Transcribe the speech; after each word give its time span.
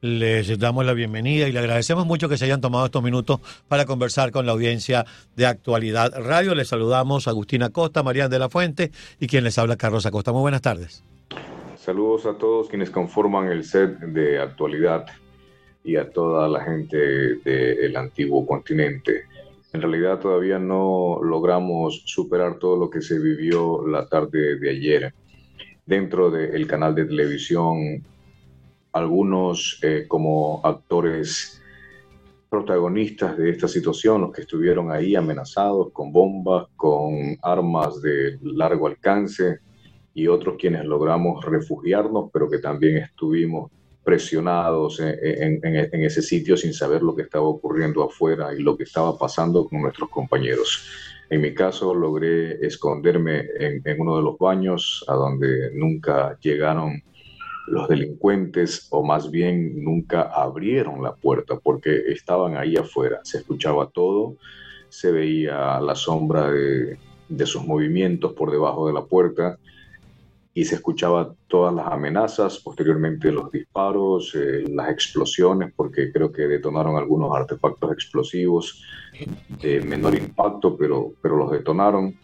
les 0.00 0.58
damos 0.58 0.84
la 0.84 0.92
bienvenida 0.92 1.48
y 1.48 1.52
le 1.52 1.58
agradecemos 1.58 2.06
mucho 2.06 2.28
que 2.28 2.36
se 2.36 2.44
hayan 2.44 2.60
tomado 2.60 2.86
estos 2.86 3.02
minutos 3.02 3.40
para 3.68 3.86
conversar 3.86 4.30
con 4.30 4.46
la 4.46 4.52
audiencia 4.52 5.06
de 5.36 5.46
Actualidad 5.46 6.12
Radio. 6.16 6.54
Les 6.54 6.68
saludamos 6.68 7.28
Agustina 7.28 7.70
Costa, 7.70 8.02
Mariana 8.02 8.28
de 8.28 8.38
la 8.38 8.48
Fuente 8.48 8.90
y 9.18 9.26
quien 9.26 9.44
les 9.44 9.58
habla 9.58 9.76
Carlos 9.76 10.06
Acosta. 10.06 10.32
Muy 10.32 10.42
buenas 10.42 10.62
tardes. 10.62 11.02
Saludos 11.76 12.26
a 12.26 12.36
todos 12.36 12.68
quienes 12.68 12.90
conforman 12.90 13.50
el 13.50 13.64
set 13.64 13.98
de 14.00 14.38
Actualidad 14.40 15.06
y 15.84 15.96
a 15.96 16.10
toda 16.10 16.48
la 16.48 16.64
gente 16.64 16.96
del 16.96 17.96
antiguo 17.96 18.44
continente. 18.44 19.24
En 19.72 19.80
realidad 19.80 20.18
todavía 20.18 20.58
no 20.58 21.20
logramos 21.22 22.02
superar 22.06 22.58
todo 22.58 22.76
lo 22.76 22.90
que 22.90 23.00
se 23.00 23.18
vivió 23.18 23.86
la 23.86 24.06
tarde 24.08 24.58
de 24.58 24.70
ayer 24.70 25.14
dentro 25.86 26.30
del 26.30 26.66
canal 26.66 26.94
de 26.94 27.04
televisión 27.04 28.02
algunos 28.96 29.78
eh, 29.82 30.06
como 30.08 30.60
actores 30.64 31.60
protagonistas 32.48 33.36
de 33.36 33.50
esta 33.50 33.68
situación, 33.68 34.22
los 34.22 34.32
que 34.32 34.42
estuvieron 34.42 34.90
ahí 34.90 35.14
amenazados 35.14 35.90
con 35.92 36.12
bombas, 36.12 36.66
con 36.76 37.36
armas 37.42 38.00
de 38.00 38.38
largo 38.42 38.86
alcance 38.86 39.58
y 40.14 40.26
otros 40.28 40.56
quienes 40.58 40.84
logramos 40.84 41.44
refugiarnos, 41.44 42.30
pero 42.32 42.48
que 42.48 42.58
también 42.58 42.96
estuvimos 42.98 43.70
presionados 44.02 45.00
en, 45.00 45.60
en, 45.62 46.04
ese 46.04 46.22
sitio 46.22 46.56
sin 46.56 46.72
saber 46.72 47.02
lo 47.02 47.14
que 47.16 47.22
estaba 47.22 47.44
ocurriendo 47.44 48.04
afuera 48.04 48.54
y 48.54 48.62
lo 48.62 48.76
que 48.76 48.84
estaba 48.84 49.18
pasando 49.18 49.66
con 49.68 49.82
nuestros 49.82 50.08
compañeros. 50.08 50.88
En 51.28 51.40
mi 51.40 51.52
caso 51.52 51.92
logré 51.92 52.64
esconderme 52.64 53.44
en, 53.58 54.00
uno 54.00 54.16
de 54.16 54.22
los 54.22 54.38
baños 54.38 55.04
a 55.08 55.14
donde 55.14 55.72
nunca 55.74 56.38
llegaron 56.40 57.02
los 57.66 57.88
delincuentes 57.88 58.86
o 58.90 59.02
más 59.02 59.30
bien 59.30 59.82
nunca 59.82 60.22
abrieron 60.22 61.02
la 61.02 61.14
puerta 61.14 61.58
porque 61.58 62.04
estaban 62.08 62.56
ahí 62.56 62.76
afuera. 62.76 63.20
Se 63.24 63.38
escuchaba 63.38 63.90
todo, 63.90 64.36
se 64.88 65.10
veía 65.10 65.80
la 65.80 65.94
sombra 65.94 66.50
de, 66.50 66.98
sus 67.44 67.64
movimientos 67.66 68.32
por 68.34 68.50
debajo 68.50 68.86
de 68.86 68.92
la 68.92 69.04
puerta 69.04 69.58
y 70.54 70.64
se 70.64 70.76
escuchaba 70.76 71.34
todas 71.48 71.74
las 71.74 71.86
amenazas, 71.88 72.58
posteriormente 72.60 73.30
los 73.30 73.50
disparos, 73.50 74.34
eh, 74.34 74.64
las 74.68 74.88
explosiones, 74.90 75.72
porque 75.76 76.10
creo 76.10 76.32
que 76.32 76.46
detonaron 76.46 76.96
algunos 76.96 77.36
artefactos 77.36 77.92
explosivos 77.92 78.82
de 79.60 79.82
menor 79.82 80.14
impacto, 80.14 80.74
pero, 80.76 81.12
pero 81.20 81.36
los 81.36 81.50
detonaron 81.50 82.16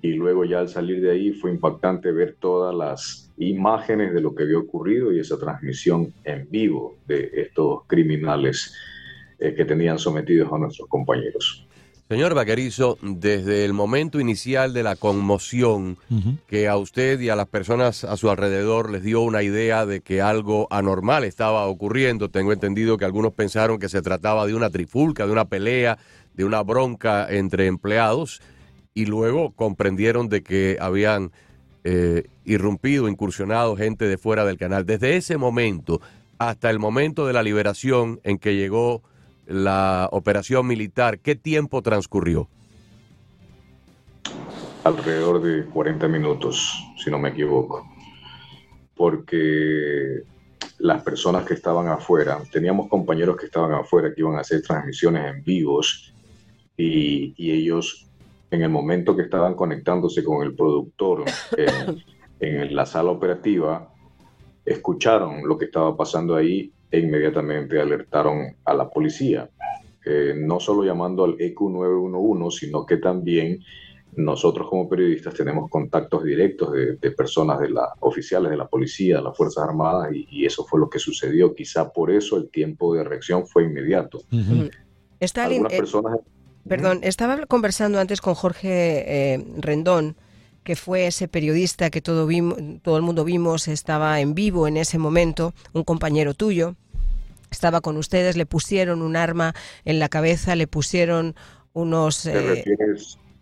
y 0.00 0.12
luego 0.12 0.44
ya 0.44 0.60
al 0.60 0.68
salir 0.68 1.00
de 1.00 1.10
ahí 1.10 1.32
fue 1.32 1.50
impactante 1.50 2.12
ver 2.12 2.36
todas 2.38 2.74
las 2.74 3.30
imágenes 3.38 4.12
de 4.14 4.20
lo 4.20 4.34
que 4.34 4.44
había 4.44 4.58
ocurrido 4.58 5.12
y 5.12 5.20
esa 5.20 5.38
transmisión 5.38 6.12
en 6.24 6.48
vivo 6.50 6.96
de 7.06 7.30
estos 7.34 7.82
criminales 7.86 8.74
eh, 9.38 9.54
que 9.54 9.64
tenían 9.64 9.98
sometidos 9.98 10.52
a 10.52 10.58
nuestros 10.58 10.88
compañeros. 10.88 11.66
Señor 12.08 12.34
Vaquerizo, 12.34 12.98
desde 13.00 13.64
el 13.64 13.72
momento 13.72 14.20
inicial 14.20 14.74
de 14.74 14.82
la 14.82 14.96
conmoción 14.96 15.96
que 16.46 16.68
a 16.68 16.76
usted 16.76 17.18
y 17.20 17.30
a 17.30 17.36
las 17.36 17.48
personas 17.48 18.04
a 18.04 18.18
su 18.18 18.28
alrededor 18.28 18.90
les 18.90 19.02
dio 19.02 19.22
una 19.22 19.42
idea 19.42 19.86
de 19.86 20.02
que 20.02 20.20
algo 20.20 20.66
anormal 20.70 21.24
estaba 21.24 21.66
ocurriendo, 21.66 22.28
tengo 22.28 22.52
entendido 22.52 22.98
que 22.98 23.06
algunos 23.06 23.32
pensaron 23.32 23.78
que 23.78 23.88
se 23.88 24.02
trataba 24.02 24.46
de 24.46 24.54
una 24.54 24.68
trifulca, 24.68 25.24
de 25.24 25.32
una 25.32 25.46
pelea, 25.46 25.96
de 26.34 26.44
una 26.44 26.62
bronca 26.62 27.26
entre 27.30 27.66
empleados 27.66 28.42
y 28.94 29.06
luego 29.06 29.52
comprendieron 29.52 30.28
de 30.28 30.42
que 30.42 30.76
habían 30.80 31.32
eh, 31.84 32.28
irrumpido, 32.44 33.08
incursionado 33.08 33.76
gente 33.76 34.06
de 34.06 34.18
fuera 34.18 34.44
del 34.44 34.58
canal. 34.58 34.86
Desde 34.86 35.16
ese 35.16 35.36
momento 35.36 36.00
hasta 36.38 36.70
el 36.70 36.78
momento 36.78 37.26
de 37.26 37.32
la 37.32 37.42
liberación 37.42 38.20
en 38.24 38.38
que 38.38 38.56
llegó 38.56 39.02
la 39.46 40.08
operación 40.10 40.66
militar, 40.66 41.18
¿qué 41.20 41.36
tiempo 41.36 41.82
transcurrió? 41.82 42.48
Alrededor 44.84 45.40
de 45.40 45.64
40 45.66 46.08
minutos, 46.08 46.84
si 47.02 47.10
no 47.10 47.18
me 47.18 47.28
equivoco, 47.28 47.88
porque 48.96 50.22
las 50.78 51.02
personas 51.02 51.44
que 51.44 51.54
estaban 51.54 51.86
afuera, 51.86 52.40
teníamos 52.50 52.88
compañeros 52.88 53.36
que 53.36 53.46
estaban 53.46 53.72
afuera 53.72 54.12
que 54.12 54.20
iban 54.20 54.36
a 54.36 54.40
hacer 54.40 54.62
transmisiones 54.62 55.32
en 55.32 55.44
vivos 55.44 56.12
y, 56.76 57.34
y 57.36 57.52
ellos 57.52 58.08
en 58.52 58.62
el 58.62 58.68
momento 58.68 59.16
que 59.16 59.22
estaban 59.22 59.54
conectándose 59.54 60.22
con 60.22 60.46
el 60.46 60.54
productor 60.54 61.24
en, 62.40 62.76
la 62.76 62.84
sala 62.84 63.10
operativa, 63.10 63.90
escucharon 64.64 65.48
lo 65.48 65.56
que 65.56 65.64
estaba 65.64 65.96
pasando 65.96 66.36
ahí 66.36 66.70
e 66.90 67.00
inmediatamente 67.00 67.80
alertaron 67.80 68.54
a 68.64 68.74
la 68.74 68.90
policía, 68.90 69.48
eh, 70.04 70.34
no 70.36 70.60
solo 70.60 70.84
llamando 70.84 71.24
al 71.24 71.36
EQ 71.38 71.60
911, 71.62 72.66
sino 72.66 72.84
que 72.84 72.98
también 72.98 73.60
nosotros 74.16 74.68
como 74.68 74.86
periodistas 74.86 75.32
tenemos 75.32 75.70
contactos 75.70 76.22
directos 76.22 76.72
de, 76.72 77.10
personas 77.12 77.58
de 77.58 77.70
la 77.70 77.88
oficiales 78.00 78.50
de 78.50 78.58
la 78.58 78.68
policía, 78.68 79.16
de 79.16 79.22
las 79.22 79.34
Fuerzas 79.34 79.64
Armadas, 79.64 80.10
y, 80.12 80.44
eso 80.44 80.64
fue 80.64 80.78
lo 80.78 80.90
que 80.90 80.98
sucedió. 80.98 81.54
Quizá 81.54 81.90
por 81.90 82.10
eso 82.10 82.36
el 82.36 82.50
tiempo 82.50 82.94
de 82.94 83.04
reacción 83.04 83.46
fue 83.46 83.64
inmediato. 83.64 84.20
Algunas 85.46 85.72
eh, 85.72 85.76
personas 85.78 86.18
Perdón, 86.68 87.00
estaba 87.02 87.46
conversando 87.46 87.98
antes 87.98 88.20
con 88.20 88.34
Jorge 88.34 89.34
eh, 89.34 89.44
Rendón, 89.58 90.16
que 90.62 90.76
fue 90.76 91.06
ese 91.06 91.26
periodista 91.26 91.90
que 91.90 92.00
todo, 92.00 92.28
todo 92.82 92.96
el 92.96 93.02
mundo 93.02 93.24
vimos, 93.24 93.66
estaba 93.66 94.20
en 94.20 94.34
vivo 94.34 94.68
en 94.68 94.76
ese 94.76 94.98
momento, 94.98 95.54
un 95.72 95.82
compañero 95.82 96.34
tuyo, 96.34 96.76
estaba 97.50 97.80
con 97.80 97.96
ustedes, 97.96 98.36
le 98.36 98.46
pusieron 98.46 99.02
un 99.02 99.16
arma 99.16 99.54
en 99.84 99.98
la 99.98 100.08
cabeza, 100.08 100.54
le 100.54 100.68
pusieron 100.68 101.34
unos... 101.72 102.22
¿Te, 102.22 102.60
eh, 102.60 102.64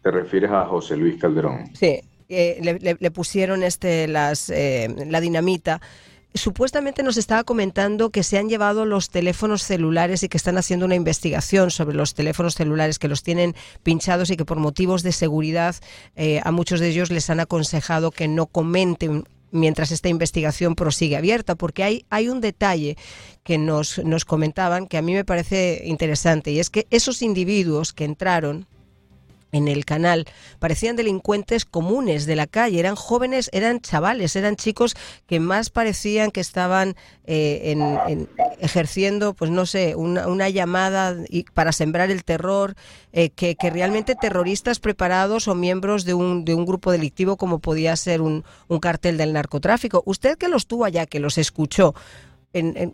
refieres, 0.03 0.51
a 0.51 0.65
José 0.65 0.97
Luis 0.97 1.21
Calderón? 1.21 1.71
Sí, 1.75 2.01
eh, 2.31 2.97
le, 2.99 3.11
pusieron 3.11 3.63
este, 3.63 4.09
las, 4.09 4.51
la 4.51 5.21
dinamita 5.21 5.81
supuestamente 6.35 7.03
nos 7.03 7.17
estaba 7.17 7.45
comentando 7.45 8.11
que 8.11 8.23
se 8.23 8.39
han 8.39 8.49
llevado 8.49 8.85
los 8.85 9.11
teléfonos 9.11 9.63
celulares 9.63 10.23
y 10.23 10.29
que 10.29 10.37
están 10.37 10.59
haciendo 10.59 10.87
una 10.87 10.95
investigación 10.95 11.71
sobre 11.71 11.97
los 11.97 12.15
teléfonos 12.15 12.55
celulares 12.55 12.99
que 12.99 13.09
los 13.09 13.23
tienen 13.23 13.55
pinchados 13.83 14.31
y 14.31 14.37
que 14.37 14.45
por 14.45 14.59
motivos 14.59 15.03
de 15.03 15.13
seguridad 15.13 15.77
eh, 16.17 16.41
a 16.45 16.53
muchos 16.53 16.81
de 16.81 16.89
ellos 16.89 17.11
les 17.11 17.31
han 17.31 17.41
aconsejado 17.41 18.11
que 18.11 18.29
no 18.29 18.47
comenten 18.47 19.25
mientras 19.51 19.91
esta 19.91 20.09
investigación 20.09 20.77
prosigue 20.77 21.17
abierta, 21.17 21.57
porque 21.57 21.83
hay, 21.83 22.05
hay 22.09 22.29
un 22.29 22.41
detalle 22.41 22.97
que 23.43 23.59
nos, 23.59 23.99
nos 24.05 24.25
comentaban 24.25 24.87
que 24.87 24.97
a 24.97 25.03
mí 25.03 25.13
me 25.13 25.25
parece 25.25 25.83
interesante 25.85 26.53
y 26.53 26.61
es 26.61 26.71
que 26.71 26.87
esos 26.91 27.23
individuos 27.23 27.93
que 27.93 28.05
entraron 28.05 28.67
en 29.53 29.69
el 29.69 29.85
canal. 29.85 30.27
Parecían 30.59 30.97
delincuentes 30.97 31.65
comunes 31.65 32.27
de 32.27 32.37
la 32.37 32.47
calle, 32.47 32.81
eran 32.81 32.97
jóvenes, 32.97 33.51
eran 33.53 33.81
chavales, 33.81 34.37
eran 34.37 34.57
chicos 34.57 34.97
que 35.27 35.41
más 35.41 35.71
parecían 35.71 36.31
que 36.31 36.41
estaban 36.41 36.95
eh, 37.25 37.73
en, 37.73 38.29
ejerciendo, 38.59 39.35
pues 39.35 39.51
no 39.51 39.67
sé, 39.67 39.95
una, 39.95 40.49
llamada 40.49 41.17
para 41.55 41.73
sembrar 41.73 42.11
el 42.11 42.25
terror, 42.25 42.75
eh, 43.13 43.31
que, 43.31 43.57
realmente 43.71 44.15
terroristas 44.15 44.81
preparados 44.81 45.47
o 45.49 45.55
miembros 45.55 46.05
de 46.05 46.15
un, 46.15 46.45
de 46.45 46.55
un 46.55 46.67
grupo 46.67 46.91
delictivo 46.91 47.37
como 47.37 47.61
podía 47.61 47.95
ser 47.97 48.21
un, 48.21 48.45
un 48.69 48.79
cartel 48.81 49.17
del 49.17 49.33
narcotráfico. 49.33 50.03
Usted 50.07 50.37
que 50.37 50.49
los 50.49 50.67
tuvo 50.67 50.85
allá, 50.85 51.07
que 51.07 51.21
los 51.21 51.39
escuchó, 51.39 51.95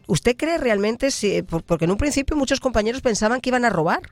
¿usted 0.07 0.37
cree 0.37 0.59
realmente, 0.59 1.11
si, 1.11 1.43
porque 1.43 1.87
en 1.87 1.91
un 1.91 1.97
principio 1.97 2.37
muchos 2.37 2.61
compañeros 2.61 3.01
pensaban 3.01 3.41
que 3.41 3.51
iban 3.51 3.65
a 3.65 3.71
robar? 3.71 4.03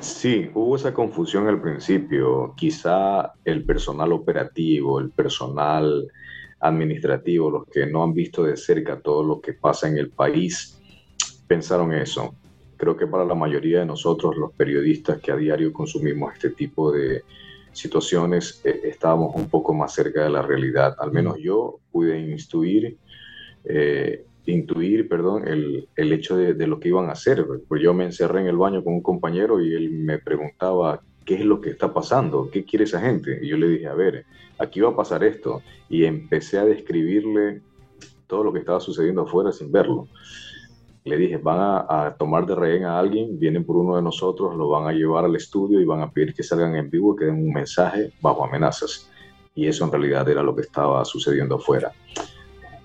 Sí, 0.00 0.48
hubo 0.54 0.76
esa 0.76 0.94
confusión 0.94 1.48
al 1.48 1.60
principio. 1.60 2.54
Quizá 2.56 3.32
el 3.44 3.64
personal 3.64 4.12
operativo, 4.12 5.00
el 5.00 5.10
personal 5.10 6.10
administrativo, 6.60 7.50
los 7.50 7.66
que 7.66 7.86
no 7.86 8.04
han 8.04 8.14
visto 8.14 8.44
de 8.44 8.56
cerca 8.56 9.00
todo 9.00 9.22
lo 9.22 9.40
que 9.40 9.54
pasa 9.54 9.88
en 9.88 9.98
el 9.98 10.10
país, 10.10 10.80
pensaron 11.46 11.92
eso. 11.92 12.34
Creo 12.76 12.96
que 12.96 13.08
para 13.08 13.24
la 13.24 13.34
mayoría 13.34 13.80
de 13.80 13.86
nosotros, 13.86 14.36
los 14.36 14.52
periodistas 14.52 15.20
que 15.20 15.32
a 15.32 15.36
diario 15.36 15.72
consumimos 15.72 16.32
este 16.32 16.50
tipo 16.50 16.92
de 16.92 17.22
situaciones, 17.72 18.60
eh, 18.64 18.80
estábamos 18.84 19.34
un 19.34 19.48
poco 19.48 19.74
más 19.74 19.94
cerca 19.94 20.22
de 20.22 20.30
la 20.30 20.42
realidad. 20.42 20.94
Al 21.00 21.12
menos 21.12 21.38
yo 21.38 21.80
pude 21.90 22.20
instruir 22.20 22.96
eh, 23.64 24.24
perdón, 25.08 25.48
el, 25.48 25.88
el 25.96 26.12
hecho 26.12 26.36
de, 26.36 26.66
lo 26.66 26.78
que 26.78 26.88
iban 26.88 27.08
a 27.08 27.12
hacer. 27.12 27.46
Pues 27.66 27.82
yo 27.82 27.94
me 27.94 28.04
encerré 28.04 28.40
en 28.40 28.46
el 28.46 28.56
baño 28.56 28.84
con 28.84 28.94
un 28.94 29.02
compañero 29.02 29.60
y 29.60 29.74
él 29.74 29.90
me 29.90 30.18
preguntaba, 30.18 31.00
¿qué 31.24 31.34
es 31.34 31.44
lo 31.44 31.60
que 31.60 31.70
está 31.70 31.92
pasando? 31.92 32.48
¿Qué 32.50 32.64
quiere 32.64 32.84
esa 32.84 33.00
gente? 33.00 33.38
Y 33.42 33.48
yo 33.48 33.56
le 33.56 33.68
dije, 33.68 33.86
a 33.86 33.94
ver, 33.94 34.24
aquí 34.58 34.80
va 34.80 34.90
a 34.90 34.96
pasar 34.96 35.24
esto. 35.24 35.62
Y 35.88 36.04
empecé 36.04 36.58
a 36.58 36.64
describirle 36.64 37.62
todo 38.26 38.44
lo 38.44 38.52
que 38.52 38.60
estaba 38.60 38.80
sucediendo 38.80 39.22
afuera 39.22 39.52
sin 39.52 39.72
verlo. 39.72 40.08
Le 41.04 41.16
dije, 41.16 41.38
van 41.38 41.60
a, 41.60 42.06
a, 42.06 42.16
tomar 42.16 42.44
de 42.44 42.54
rehén 42.54 42.84
a 42.84 42.98
alguien, 42.98 43.38
vienen 43.38 43.64
por 43.64 43.76
uno 43.76 43.96
de 43.96 44.02
nosotros, 44.02 44.54
lo 44.56 44.68
van 44.68 44.86
a 44.86 44.92
llevar 44.92 45.24
al 45.24 45.34
estudio 45.34 45.80
y 45.80 45.84
van 45.84 46.02
a 46.02 46.10
pedir 46.10 46.34
que 46.34 46.42
salgan 46.42 46.76
en 46.76 46.90
vivo, 46.90 47.16
que 47.16 47.24
den 47.24 47.36
un 47.36 47.52
mensaje 47.52 48.12
bajo 48.20 48.44
amenazas. 48.44 49.10
Y 49.54 49.66
eso 49.66 49.84
en 49.84 49.92
realidad 49.92 50.28
era 50.28 50.42
lo 50.42 50.54
que 50.54 50.62
estaba 50.62 51.04
sucediendo 51.04 51.56
afuera 51.56 51.92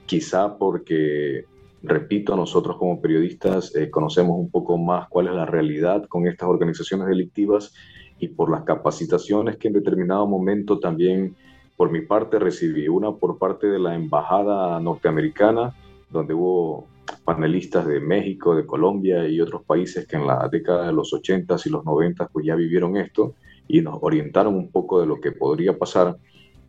quizá 0.06 0.58
porque, 0.58 1.46
repito, 1.84 2.36
nosotros 2.36 2.78
como 2.78 3.02
periodistas 3.02 3.76
eh, 3.76 3.90
conocemos 3.90 4.40
un 4.40 4.50
poco 4.50 4.78
más 4.78 5.08
cuál 5.10 5.28
es 5.28 5.34
la 5.34 5.46
realidad 5.46 6.06
con 6.08 6.28
estas 6.28 6.48
organizaciones 6.48 7.08
delictivas 7.08 7.74
y 8.20 8.30
por 8.30 8.50
las 8.50 8.64
capacitaciones 8.64 9.58
que 9.58 9.68
en 9.68 9.74
determinado 9.76 10.26
momento 10.26 10.80
también 10.80 11.36
por 11.76 11.92
mi 11.92 12.02
parte 12.02 12.40
recibí, 12.40 12.88
una 12.88 13.12
por 13.12 13.38
parte 13.38 13.68
de 13.68 13.80
la 13.80 13.96
Embajada 13.96 14.80
Norteamericana, 14.80 15.76
donde 16.10 16.34
hubo 16.34 16.88
panelistas 17.26 17.86
de 17.86 18.00
México, 18.00 18.56
de 18.56 18.66
Colombia 18.66 19.28
y 19.28 19.42
otros 19.42 19.64
países 19.64 20.08
que 20.08 20.16
en 20.16 20.26
la 20.26 20.48
década 20.50 20.88
de 20.88 20.94
los 20.94 21.14
80 21.14 21.58
y 21.66 21.70
los 21.70 21.84
90 21.84 22.28
pues 22.28 22.46
ya 22.46 22.56
vivieron 22.56 22.96
esto 22.96 23.36
y 23.68 23.82
nos 23.82 23.98
orientaron 24.02 24.56
un 24.56 24.70
poco 24.72 25.02
de 25.02 25.08
lo 25.08 25.20
que 25.20 25.32
podría 25.32 25.78
pasar 25.78 26.16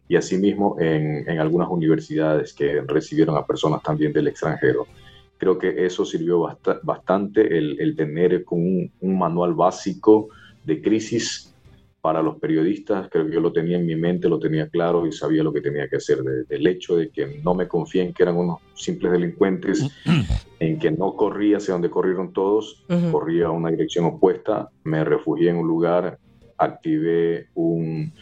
y 0.09 0.17
asimismo 0.17 0.77
en, 0.79 1.29
en 1.29 1.39
algunas 1.39 1.69
universidades 1.69 2.53
que 2.53 2.83
recibieron 2.83 3.37
a 3.37 3.47
personas 3.47 3.83
también 3.83 4.13
del 4.13 4.29
extranjero. 4.29 4.87
Creo 5.39 5.59
que 5.59 5.85
eso 5.85 6.05
sirvió 6.05 6.47
bastante 6.83 7.57
el, 7.57 7.81
el 7.81 7.97
tener 7.97 8.45
un, 8.51 8.91
un 9.01 9.19
manual 9.19 9.55
básico 9.55 10.29
de 10.65 10.81
crisis 10.81 11.55
para 12.05 12.21
los 12.21 12.37
periodistas, 12.37 13.09
creo 13.11 13.27
que 13.27 13.33
yo 13.33 13.41
lo 13.41 13.51
tenía 13.51 13.79
en 13.79 13.87
mi 13.87 13.97
mente, 13.97 14.29
lo 14.29 14.39
tenía 14.39 14.69
claro 14.69 15.07
y 15.07 15.13
sabía 15.13 15.43
lo 15.43 15.55
que 15.55 15.63
tenía 15.63 15.89
que 15.89 15.97
hacer. 15.97 16.23
del 16.23 16.67
hecho 16.67 16.97
de 16.97 17.09
que 17.09 17.41
no 17.43 17.55
me 17.55 17.67
confié 17.67 18.03
en 18.03 18.13
que 18.13 18.25
eran 18.25 18.37
unos 18.37 18.61
simples 18.75 19.11
delincuentes, 19.11 19.89
en 20.61 20.79
que 20.79 20.91
no 20.91 21.17
corría 21.17 21.57
hacia 21.57 21.73
donde 21.73 21.89
corrieron 21.89 22.35
todos, 22.35 22.85
corría 23.11 23.47
a 23.47 23.53
una 23.53 23.71
dirección 23.71 24.05
opuesta, 24.05 24.69
me 24.85 25.03
refugié 25.03 25.49
en 25.49 25.57
un 25.57 25.67
lugar, 25.67 26.19
activé 26.59 27.47
un, 27.55 28.13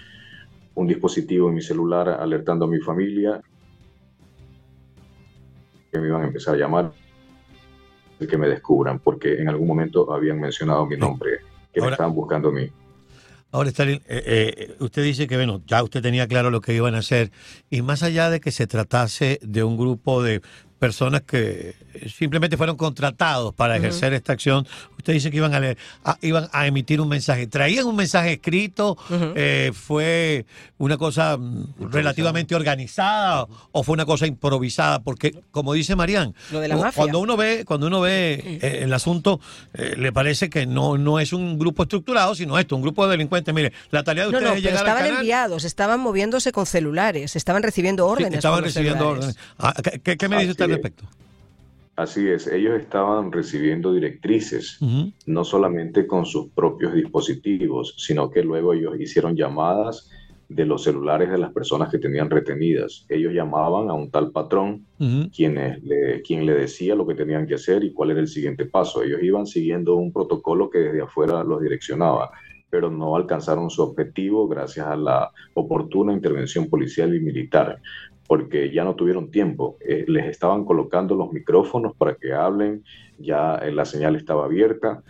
un 0.75 0.87
dispositivo 0.87 1.49
en 1.49 1.55
mi 1.55 1.63
celular 1.63 2.09
alertando 2.09 2.65
a 2.65 2.69
mi 2.69 2.81
familia 2.81 3.41
que 5.91 5.99
me 5.99 6.09
iban 6.09 6.23
a 6.23 6.27
empezar 6.27 6.55
a 6.55 6.59
llamar 6.59 6.93
que 8.27 8.39
me 8.39 8.49
descubran, 8.49 8.99
porque 8.99 9.41
en 9.41 9.49
algún 9.49 9.67
momento 9.67 10.13
habían 10.13 10.41
mencionado 10.41 10.87
mi 10.87 10.97
nombre, 10.97 11.41
que 11.73 11.81
me 11.81 11.91
estaban 11.91 12.15
buscando 12.15 12.49
a 12.49 12.53
mí. 12.53 12.71
Ahora, 13.51 13.69
Stalin, 13.69 14.01
eh, 14.09 14.23
eh, 14.57 14.77
usted 14.81 15.05
dice 15.05 15.27
que, 15.27 15.37
bueno, 15.37 15.63
ya 15.67 15.83
usted 15.83 16.01
tenía 16.01 16.27
claro 16.27 16.51
lo 16.51 16.61
que 16.61 16.75
iban 16.75 16.95
a 16.95 16.99
hacer, 16.99 17.31
y 17.69 17.83
más 17.83 18.03
allá 18.03 18.31
de 18.31 18.41
que 18.41 18.51
se 18.51 18.67
tratase 18.67 19.39
de 19.43 19.63
un 19.63 19.77
grupo 19.77 20.23
de 20.23 20.41
personas 20.83 21.23
que 21.23 21.77
simplemente 22.13 22.57
fueron 22.57 22.77
contratados 22.77 23.55
para 23.55 23.77
ejercer 23.77 24.15
esta 24.15 24.33
acción. 24.33 24.67
Usted 24.99 25.13
dice 25.13 25.31
que 25.31 25.37
iban 25.37 25.55
a, 25.55 25.61
leer, 25.61 25.79
iban 26.23 26.49
a 26.53 26.67
emitir 26.67 27.01
un 27.01 27.09
mensaje. 27.09 27.47
¿Traían 27.47 27.87
un 27.87 27.95
mensaje 27.95 28.33
escrito? 28.33 28.97
Eh, 29.37 29.71
¿Fue 29.75 30.45
una 30.79 30.97
cosa 30.97 31.37
mm, 31.37 31.91
relativamente 31.93 32.57
organizada 32.57 33.47
o 33.71 33.83
fue 33.85 33.93
una 33.93 34.07
cosa 34.07 34.27
improvisada? 34.27 35.05
Porque, 35.05 35.41
como 35.53 35.73
dice 35.73 35.95
Marían, 35.95 36.35
cuando 36.97 37.21
uno 37.21 37.37
ve, 37.37 37.65
cuando 37.65 37.87
uno 37.87 38.01
ve 38.01 38.59
eh, 38.61 38.81
el 38.83 38.93
asunto, 38.93 39.39
eh, 39.75 39.95
le 39.97 40.13
parece 40.13 40.51
que 40.51 40.67
no, 40.67 40.99
no 40.99 41.21
es 41.21 41.33
un 41.33 41.61
grupo 41.61 41.85
estructurado, 41.85 42.35
sino 42.35 42.59
esto, 42.59 42.75
un 42.75 42.83
grupo 42.83 43.05
de 43.07 43.13
delincuentes. 43.13 43.55
Mire, 43.55 43.73
la 43.93 44.03
tarea 44.03 44.25
de 44.25 44.31
ustedes 44.31 44.49
no, 44.49 44.55
es 44.57 44.63
llegar 44.63 44.81
estaban 44.81 45.07
enviados, 45.07 45.65
estaban 45.65 46.01
moviéndose 46.01 46.51
con 46.51 46.67
celulares, 46.67 47.37
estaban 47.37 47.63
recibiendo 47.63 48.05
órdenes. 48.07 48.39
estaban 48.39 48.65
recibiendo 48.65 49.09
órdenes. 49.09 49.37
Ah, 49.61 49.75
¿Qué, 50.03 50.29
me 50.29 50.39
dice 50.39 50.51
usted? 50.51 50.72
Respecto. 50.73 51.05
Así 51.95 52.27
es, 52.27 52.47
ellos 52.47 52.81
estaban 52.81 53.31
recibiendo 53.31 53.93
directrices, 53.93 54.79
no 55.27 55.45
solamente 55.45 56.07
con 56.07 56.25
sus 56.25 56.49
propios 56.51 56.95
dispositivos, 56.95 57.95
sino 57.99 58.31
que 58.31 58.43
luego 58.43 58.73
ellos 58.73 58.99
hicieron 58.99 59.37
llamadas 59.37 60.09
de 60.49 60.65
los 60.65 60.85
celulares 60.85 61.31
de 61.31 61.39
las 61.39 61.53
personas 61.53 61.91
que 61.91 61.99
tenían 61.99 62.31
retenidas. 62.31 63.05
Ellos 63.11 63.35
llamaban 63.35 63.91
a 63.91 63.95
un 63.95 64.11
tal 64.11 64.31
patrón, 64.33 64.87
quien, 65.35 65.55
le, 65.55 66.23
quien 66.23 66.47
le 66.47 66.55
decía 66.55 66.95
lo 66.95 67.07
que 67.07 67.15
tenían 67.15 67.47
que 67.47 67.55
hacer 67.55 67.85
y 67.85 67.93
cuál 67.93 68.13
era 68.13 68.21
el 68.21 68.29
siguiente 68.29 68.65
paso. 68.65 69.03
Ellos 69.03 69.23
iban 69.23 69.47
siguiendo 69.47 69.97
un 69.97 70.13
protocolo 70.13 70.71
que 70.71 70.79
desde 70.79 71.03
afuera 71.03 71.45
los 71.45 71.61
direccionaba, 71.61 72.31
pero 72.71 72.91
no 72.91 73.17
alcanzaron 73.17 73.69
su 73.69 73.83
objetivo 73.83 74.49
gracias 74.49 74.87
a 74.87 74.97
la 74.97 75.31
oportuna 75.55 76.15
intervención 76.15 76.71
policial 76.71 77.15
y 77.15 77.21
militar 77.21 77.79
porque 78.33 78.73
ya 78.73 78.83
no 78.83 78.95
tuvieron 78.95 79.31
tiempo. 79.31 79.77
Eh, 79.87 80.07
les 80.09 80.25
estaban 80.25 80.65
colocando 80.65 81.15
los 81.15 81.31
micrófonos 81.35 81.95
para 81.95 82.15
que 82.15 82.33
hablen, 82.33 82.83
ya 83.19 83.57
eh, 83.57 83.71
la 83.71 83.85
señal 83.85 84.17
estaba 84.17 84.47
abierta, 84.47 85.03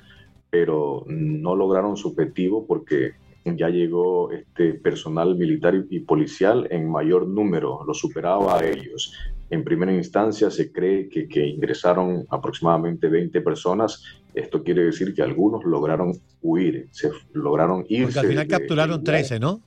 pero 0.50 1.04
no 1.06 1.54
lograron 1.54 1.96
su 1.96 2.08
objetivo 2.08 2.66
porque 2.66 3.12
ya 3.44 3.69
llegó 3.69 4.32
este 4.32 4.74
personal 4.74 5.36
militar 5.36 5.84
y 5.88 6.00
policial 6.00 6.66
en 6.72 6.90
mayor 6.90 7.28
número, 7.28 7.84
lo 7.86 7.94
superaba 7.94 8.58
a 8.58 8.66
ellos. 8.66 9.16
En 9.50 9.62
primera 9.62 9.94
instancia 9.94 10.50
se 10.50 10.72
cree 10.72 11.08
que, 11.08 11.28
que, 11.28 11.46
ingresaron 11.46 12.26
aproximadamente 12.28 13.06
20 13.06 13.40
personas. 13.42 14.02
Esto 14.34 14.64
quiere 14.64 14.86
decir 14.86 15.14
que 15.14 15.22
algunos 15.22 15.62
lograron 15.62 16.12
huir, 16.40 16.88
se 16.90 17.08
lograron 17.34 17.84
irse. 17.88 18.06
Porque 18.06 18.19
al 18.19 18.26
final 18.26 18.48
capturaron 18.48 19.04
13, 19.04 19.38
¿no? 19.38 19.60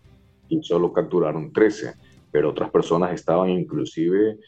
Y 0.49 0.61
solo 0.61 0.91
capturaron 0.91 1.53
13 1.53 1.93
pero 2.35 2.49
otras 2.49 2.69
personas 2.69 3.13
estaban 3.13 3.49
inclusive 3.49 4.39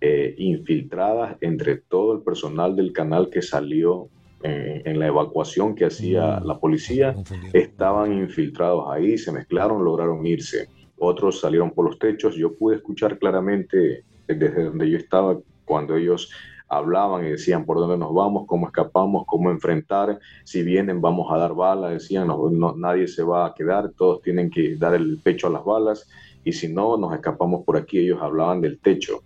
eh, 0.00 0.34
infiltradas 0.36 1.36
entre 1.40 1.76
todo 1.76 2.14
el 2.14 2.22
personal 2.22 2.74
del 2.74 2.92
canal 2.92 3.30
que 3.30 3.40
salió 3.40 4.08
en, 4.42 4.98
la 4.98 5.06
evacuación 5.06 5.76
que 5.76 5.84
hacía 5.84 6.40
mm. 6.40 6.44
la 6.44 6.58
policía, 6.58 7.14
estaban 7.52 8.12
infiltrados 8.14 8.86
ahí, 8.90 9.16
se 9.16 9.30
mezclaron, 9.30 9.84
lograron 9.84 10.26
irse. 10.26 10.68
Otros 10.98 11.38
salieron 11.38 11.70
por 11.70 11.84
los 11.84 12.00
techos, 12.00 12.34
yo 12.34 12.52
pude 12.52 12.76
escuchar 12.76 13.16
claramente 13.16 14.02
desde 14.26 14.64
donde 14.64 14.90
yo 14.90 14.98
estaba 14.98 15.38
cuando 15.64 15.94
ellos 15.94 16.32
hablaban 16.68 17.26
y 17.26 17.30
decían 17.30 17.64
por 17.64 17.78
dónde 17.78 17.96
nos 17.96 18.12
vamos, 18.12 18.42
cómo 18.48 18.66
escapamos, 18.66 19.22
cómo 19.28 19.52
enfrentar, 19.52 20.18
si 20.42 20.64
vienen 20.64 21.00
vamos 21.00 21.30
a 21.30 21.38
dar 21.38 21.54
balas, 21.54 21.92
decían 21.92 22.26
no, 22.26 22.74
nadie 22.76 23.06
se 23.06 23.22
va 23.22 23.46
a 23.46 23.54
quedar, 23.54 23.92
todos 23.92 24.20
tienen 24.20 24.50
que 24.50 24.74
dar 24.74 24.94
el 24.94 25.20
pecho 25.22 25.46
a 25.46 25.50
las 25.50 25.64
balas 25.64 26.08
y 26.46 26.52
si 26.52 26.68
no, 26.68 26.96
nos 26.96 27.12
escapamos 27.12 27.64
por 27.64 27.76
aquí. 27.76 27.98
Ellos 27.98 28.20
hablaban 28.22 28.60
del 28.60 28.78
techo. 28.78 29.24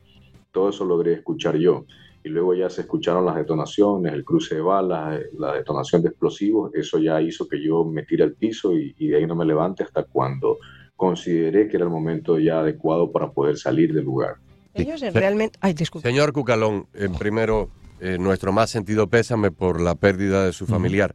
Todo 0.50 0.70
eso 0.70 0.86
logré 0.86 1.12
escuchar 1.12 1.54
yo. 1.58 1.84
Y 2.24 2.30
luego 2.30 2.54
ya 2.54 2.70
se 2.70 2.80
escucharon 2.80 3.26
las 3.26 3.36
detonaciones, 3.36 4.14
el 4.14 4.24
cruce 4.24 4.54
de 4.54 4.62
balas, 4.62 5.20
eh, 5.20 5.26
la 5.38 5.52
detonación 5.52 6.00
de 6.00 6.08
explosivos. 6.08 6.74
Eso 6.74 6.98
ya 6.98 7.20
hizo 7.20 7.46
que 7.46 7.62
yo 7.62 7.84
me 7.84 8.04
tire 8.04 8.24
al 8.24 8.32
piso 8.32 8.72
y, 8.72 8.94
de 8.94 9.18
ahí 9.18 9.26
no 9.26 9.36
me 9.36 9.44
levante 9.44 9.82
hasta 9.82 10.04
cuando 10.04 10.56
consideré 10.96 11.68
que 11.68 11.76
era 11.76 11.84
el 11.84 11.90
momento 11.90 12.38
ya 12.38 12.60
adecuado 12.60 13.12
para 13.12 13.30
poder 13.30 13.58
salir 13.58 13.92
del 13.92 14.06
lugar. 14.06 14.36
Ellos 14.72 15.02
realmente... 15.12 15.58
Ay, 15.60 15.74
Señor 15.76 16.32
Cucalón, 16.32 16.86
en 16.94 17.12
primero, 17.12 17.68
eh, 18.00 18.16
nuestro 18.18 18.50
más 18.50 18.70
sentido 18.70 19.08
pésame 19.08 19.50
por 19.50 19.78
la 19.78 19.94
pérdida 19.94 20.46
de 20.46 20.54
su 20.54 20.66
familiar. 20.66 21.14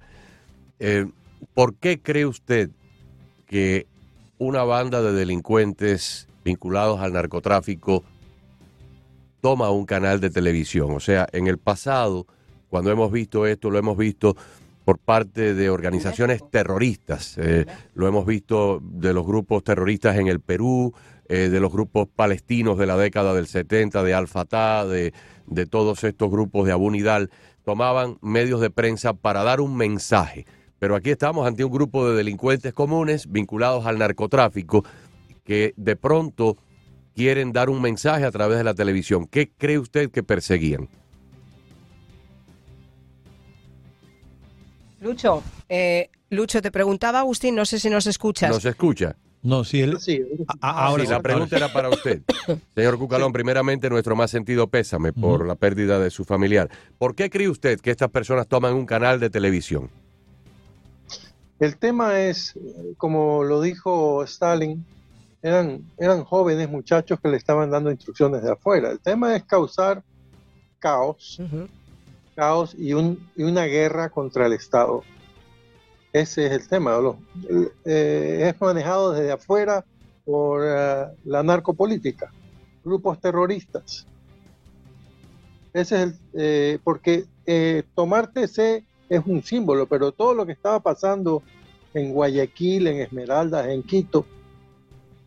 Eh, 0.77 1.07
¿Por 1.55 1.73
qué 1.73 1.99
cree 1.99 2.27
usted 2.27 2.69
que 3.47 3.87
una 4.37 4.63
banda 4.63 5.01
de 5.01 5.13
delincuentes 5.13 6.27
vinculados 6.43 6.99
al 6.99 7.13
narcotráfico 7.13 8.03
toma 9.41 9.69
un 9.69 9.85
canal 9.85 10.19
de 10.19 10.29
televisión. 10.29 10.91
O 10.91 10.99
sea, 10.99 11.27
en 11.31 11.47
el 11.47 11.57
pasado, 11.57 12.25
cuando 12.69 12.91
hemos 12.91 13.11
visto 13.11 13.45
esto, 13.45 13.69
lo 13.69 13.77
hemos 13.77 13.97
visto 13.97 14.35
por 14.83 14.99
parte 14.99 15.53
de 15.53 15.69
organizaciones 15.69 16.41
terroristas. 16.49 17.37
Eh, 17.37 17.65
lo 17.93 18.07
hemos 18.07 18.25
visto 18.25 18.81
de 18.83 19.13
los 19.13 19.25
grupos 19.25 19.63
terroristas 19.63 20.17
en 20.17 20.27
el 20.27 20.39
Perú, 20.39 20.93
eh, 21.27 21.49
de 21.49 21.59
los 21.59 21.71
grupos 21.71 22.07
palestinos 22.07 22.77
de 22.77 22.85
la 22.85 22.97
década 22.97 23.33
del 23.33 23.47
70, 23.47 24.03
de 24.03 24.13
Al-Fatah, 24.13 24.85
de, 24.85 25.13
de 25.47 25.65
todos 25.65 26.03
estos 26.03 26.29
grupos 26.29 26.65
de 26.65 26.71
Abu 26.71 26.91
Nidal. 26.91 27.31
Tomaban 27.63 28.17
medios 28.21 28.61
de 28.61 28.69
prensa 28.69 29.13
para 29.13 29.43
dar 29.43 29.59
un 29.59 29.75
mensaje 29.75 30.45
pero 30.85 30.95
aquí 30.95 31.09
estamos 31.09 31.47
ante 31.47 31.63
un 31.63 31.71
grupo 31.71 32.07
de 32.07 32.15
delincuentes 32.15 32.71
comunes 32.71 33.31
vinculados 33.31 33.87
al 33.87 33.97
narcotráfico 33.97 34.85
que 35.43 35.73
de 35.77 35.95
pronto 35.95 36.57
quieren 37.15 37.51
dar 37.51 37.71
un 37.71 37.81
mensaje 37.81 38.23
a 38.23 38.29
través 38.29 38.59
de 38.59 38.63
la 38.63 38.75
televisión. 38.75 39.25
¿Qué 39.25 39.49
cree 39.49 39.79
usted 39.79 40.11
que 40.11 40.21
perseguían? 40.21 40.87
Lucho, 45.01 45.41
eh, 45.69 46.11
Lucho, 46.29 46.61
te 46.61 46.69
preguntaba 46.69 47.17
Agustín, 47.21 47.55
no 47.55 47.65
sé 47.65 47.79
si 47.79 47.89
nos 47.89 48.05
escuchas. 48.05 48.51
¿Nos 48.51 48.65
escucha? 48.65 49.15
No, 49.41 49.63
si 49.63 49.81
él... 49.81 49.97
Sí, 49.99 50.21
ahora 50.61 51.03
sí, 51.03 51.09
la 51.09 51.19
pregunta 51.19 51.57
era 51.57 51.73
para 51.73 51.89
usted. 51.89 52.21
Señor 52.75 52.99
Cucalón, 52.99 53.33
primeramente 53.33 53.89
nuestro 53.89 54.15
más 54.15 54.29
sentido 54.29 54.67
pésame 54.67 55.13
por 55.13 55.47
la 55.47 55.55
pérdida 55.55 55.97
de 55.97 56.11
su 56.11 56.25
familiar. 56.25 56.69
¿Por 56.99 57.15
qué 57.15 57.31
cree 57.31 57.49
usted 57.49 57.81
que 57.81 57.89
estas 57.89 58.11
personas 58.11 58.47
toman 58.47 58.75
un 58.75 58.85
canal 58.85 59.19
de 59.19 59.31
televisión? 59.31 59.89
El 61.59 61.77
tema 61.77 62.19
es, 62.19 62.53
como 62.97 63.43
lo 63.43 63.61
dijo 63.61 64.23
Stalin, 64.23 64.85
eran, 65.41 65.89
eran 65.97 66.23
jóvenes 66.23 66.69
muchachos 66.69 67.19
que 67.19 67.29
le 67.29 67.37
estaban 67.37 67.69
dando 67.69 67.91
instrucciones 67.91 68.43
de 68.43 68.51
afuera. 68.51 68.91
El 68.91 68.99
tema 68.99 69.35
es 69.35 69.43
causar 69.43 70.03
caos, 70.79 71.39
caos 72.35 72.75
y, 72.77 72.93
un, 72.93 73.29
y 73.35 73.43
una 73.43 73.65
guerra 73.65 74.09
contra 74.09 74.47
el 74.47 74.53
Estado. 74.53 75.03
Ese 76.11 76.47
es 76.47 76.51
el 76.51 76.67
tema. 76.67 76.97
Eh, 77.85 78.49
es 78.49 78.61
manejado 78.61 79.11
desde 79.11 79.31
afuera 79.31 79.85
por 80.25 80.63
eh, 80.65 81.05
la 81.25 81.43
narcopolítica, 81.43 82.31
grupos 82.83 83.19
terroristas. 83.21 84.07
Ese 85.73 85.95
es 85.95 86.01
el, 86.01 86.19
eh, 86.33 86.79
porque 86.83 87.25
eh, 87.45 87.83
tomar 87.93 88.31
TC 88.31 88.85
es 89.09 89.21
un 89.25 89.43
símbolo, 89.43 89.87
pero 89.87 90.11
todo 90.11 90.33
lo 90.33 90.45
que 90.45 90.53
estaba 90.53 90.79
pasando 90.79 91.43
en 91.93 92.11
Guayaquil, 92.13 92.87
en 92.87 93.01
Esmeraldas, 93.01 93.67
en 93.67 93.83
Quito, 93.83 94.25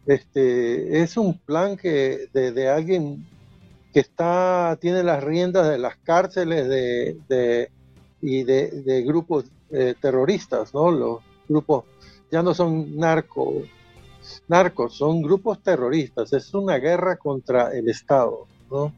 este, 0.06 1.02
es 1.02 1.16
un 1.16 1.38
plan 1.38 1.76
que 1.76 2.28
de, 2.32 2.68
alguien 2.68 3.26
que 3.92 4.00
está, 4.00 4.78
tiene 4.80 5.02
las 5.02 5.22
riendas 5.22 5.68
de 5.68 5.78
las 5.78 5.96
cárceles 5.96 6.68
de, 6.68 7.70
y 8.20 8.44
de, 8.44 9.02
grupos 9.06 9.44
eh, 9.70 9.94
terroristas, 10.00 10.72
¿no? 10.74 10.90
Los 10.90 11.18
grupos 11.48 11.84
ya 12.30 12.42
no 12.42 12.54
son 12.54 12.96
narcos, 12.96 13.64
narcos, 14.48 14.96
son 14.96 15.22
grupos 15.22 15.62
terroristas, 15.62 16.32
es 16.32 16.52
una 16.54 16.78
guerra 16.78 17.16
contra 17.16 17.76
el 17.76 17.88
Estado, 17.88 18.46
¿no? 18.70 18.92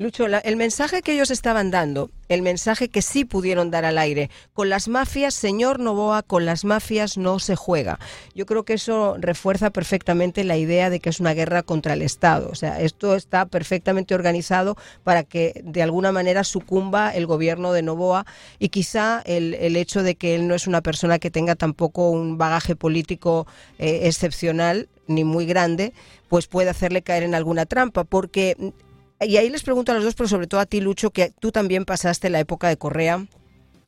Lucho, 0.00 0.24
el 0.24 0.56
mensaje 0.56 1.02
que 1.02 1.12
ellos 1.12 1.30
estaban 1.30 1.70
dando, 1.70 2.10
el 2.30 2.40
mensaje 2.40 2.88
que 2.88 3.02
sí 3.02 3.26
pudieron 3.26 3.70
dar 3.70 3.84
al 3.84 3.98
aire, 3.98 4.30
con 4.54 4.70
las 4.70 4.88
mafias, 4.88 5.34
señor 5.34 5.78
Novoa, 5.78 6.22
con 6.22 6.46
las 6.46 6.64
mafias 6.64 7.18
no 7.18 7.38
se 7.38 7.54
juega. 7.54 7.98
Yo 8.34 8.46
creo 8.46 8.64
que 8.64 8.72
eso 8.72 9.16
refuerza 9.18 9.68
perfectamente 9.68 10.42
la 10.42 10.56
idea 10.56 10.88
de 10.88 11.00
que 11.00 11.10
es 11.10 11.20
una 11.20 11.34
guerra 11.34 11.62
contra 11.62 11.92
el 11.92 12.00
Estado. 12.00 12.48
O 12.50 12.54
sea, 12.54 12.80
esto 12.80 13.14
está 13.14 13.44
perfectamente 13.44 14.14
organizado 14.14 14.74
para 15.04 15.22
que 15.22 15.60
de 15.66 15.82
alguna 15.82 16.12
manera 16.12 16.44
sucumba 16.44 17.10
el 17.10 17.26
gobierno 17.26 17.74
de 17.74 17.82
Novoa 17.82 18.24
y 18.58 18.70
quizá 18.70 19.20
el, 19.26 19.52
hecho 19.76 20.02
de 20.02 20.14
que 20.14 20.34
él 20.34 20.48
no 20.48 20.54
es 20.54 20.66
una 20.66 20.80
persona 20.80 21.18
que 21.18 21.30
tenga 21.30 21.56
tampoco 21.56 22.08
un 22.08 22.38
bagaje 22.38 22.74
político 22.74 23.46
eh, 23.78 24.00
excepcional 24.04 24.88
ni 25.08 25.24
muy 25.24 25.44
grande, 25.44 25.92
pues 26.30 26.46
puede 26.46 26.70
hacerle 26.70 27.02
caer 27.02 27.22
en 27.24 27.34
alguna 27.34 27.66
trampa, 27.66 28.04
porque 28.04 28.72
y 29.20 29.36
ahí 29.36 29.50
les 29.50 29.62
pregunto 29.62 29.92
a 29.92 29.94
los 29.94 30.04
dos, 30.04 30.14
pero 30.14 30.28
sobre 30.28 30.46
todo 30.46 30.60
a 30.60 30.66
ti, 30.66 30.80
Lucho, 30.80 31.10
que 31.10 31.32
tú 31.40 31.52
también 31.52 31.84
pasaste 31.84 32.30
la 32.30 32.40
época 32.40 32.68
de 32.68 32.78
Correa, 32.78 33.26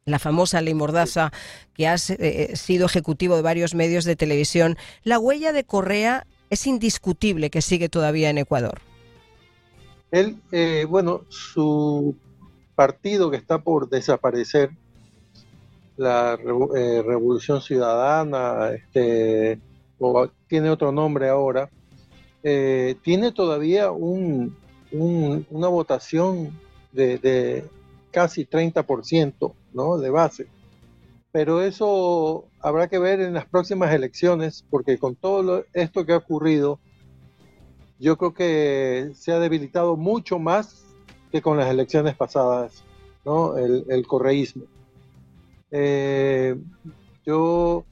la 0.05 0.19
famosa 0.19 0.61
ley 0.61 0.75
Mordaza, 0.75 1.33
que 1.75 1.89
has 1.89 2.11
eh, 2.11 2.17
eh, 2.21 2.57
sido 2.57 2.87
ejecutivo 2.87 3.37
de 3.37 3.43
varios 3.43 3.75
medios 3.75 4.05
de 4.05 4.17
televisión. 4.17 4.77
La 5.05 5.19
huella 5.19 5.53
de 5.53 5.65
Correa 5.65 6.27
es 6.51 6.67
indiscutible 6.67 7.51
que 7.51 7.63
sigue 7.63 7.89
todavía 7.89 8.29
en 8.29 8.39
Ecuador. 8.39 8.81
Él, 10.11 10.37
eh, 10.51 10.87
bueno, 10.89 11.23
su 11.29 12.15
partido 12.75 13.31
que 13.31 13.39
está 13.39 13.59
por 13.59 13.89
desaparecer, 13.89 14.71
la 15.97 16.37
Revolución 16.37 17.61
Ciudadana, 17.61 18.71
este, 18.73 19.61
o 19.99 20.29
tiene 20.49 20.71
otro 20.71 20.91
nombre 20.91 21.29
ahora, 21.29 21.71
tiene 22.43 23.31
todavía 23.33 23.93
un, 23.93 24.57
una 24.93 25.69
votación 25.69 26.59
de, 26.93 27.65
casi 28.11 28.45
30% 28.45 29.55
¿no? 29.73 29.99
de 29.99 30.11
base. 30.11 30.47
Pero 31.33 31.63
eso 31.63 32.45
habrá 32.61 32.89
que 32.89 32.99
ver 32.99 33.21
en 33.21 33.33
las 33.33 33.47
próximas 33.47 33.93
elecciones, 33.95 34.65
porque 34.69 34.99
con 34.99 35.17
todo 35.17 35.65
esto 35.73 36.05
que 36.05 36.13
ha 36.13 36.19
ocurrido, 36.19 36.79
yo 37.99 38.19
creo 38.19 38.35
que 38.35 39.13
se 39.15 39.33
ha 39.33 39.39
debilitado 39.39 39.97
mucho 39.97 40.39
más 40.39 40.85
que 41.31 41.41
con 41.41 41.57
las 41.57 41.71
elecciones 41.71 42.15
pasadas, 42.15 42.85
¿no? 43.25 43.57
el, 43.57 44.07
correísmo. 44.07 44.65
Eh, 45.71 46.55
yo 47.25 47.87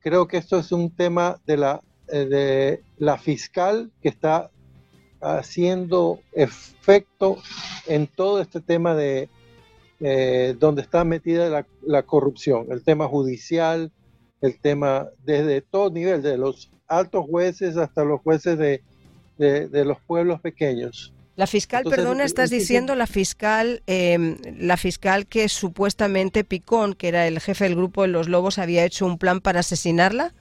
creo 0.00 0.26
que 0.26 0.38
esto 0.38 0.58
es 0.58 0.72
un 0.72 0.90
tema 0.90 1.38
de 1.46 1.56
la, 1.58 1.82
eh, 2.08 2.24
de 2.24 2.82
la 2.96 3.18
fiscal 3.18 3.90
que 4.00 4.08
está 4.08 4.50
haciendo 5.20 6.20
efecto 6.32 7.38
en 7.86 8.06
todo 8.06 8.40
este 8.40 8.60
tema 8.60 8.94
de 8.94 9.28
eh, 10.02 10.56
donde 10.58 10.80
está 10.80 11.04
metida 11.04 11.64
la, 11.82 12.02
corrupción, 12.02 12.68
el 12.70 12.82
tema 12.82 13.06
judicial, 13.06 13.92
el 14.40 14.58
tema 14.58 15.08
desde 15.24 15.60
todo 15.60 15.90
nivel, 15.90 16.22
de 16.22 16.38
los 16.38 16.70
altos 16.88 17.26
jueces 17.28 17.76
hasta 17.76 18.02
los 18.04 18.22
jueces 18.22 18.58
de, 18.58 18.82
los 19.84 19.98
pueblos 20.06 20.40
pequeños. 20.40 21.12
La 21.36 21.46
fiscal, 21.46 21.84
perdona, 21.84 22.24
estás 22.24 22.48
diciendo 22.48 22.94
la 22.94 23.06
fiscal, 23.06 23.82
em, 23.86 24.38
la 24.58 24.78
fiscal 24.78 25.26
que 25.26 25.48
supuestamente 25.50 26.44
Picón, 26.44 26.94
que 26.94 27.08
era 27.08 27.26
el 27.26 27.38
jefe 27.38 27.64
del 27.64 27.76
grupo 27.76 28.02
de 28.02 28.08
los 28.08 28.28
Lobos, 28.28 28.58
había 28.58 28.84
hecho 28.84 29.04
un 29.04 29.18
plan 29.18 29.40
para 29.40 29.60
asesinarla. 29.60 30.32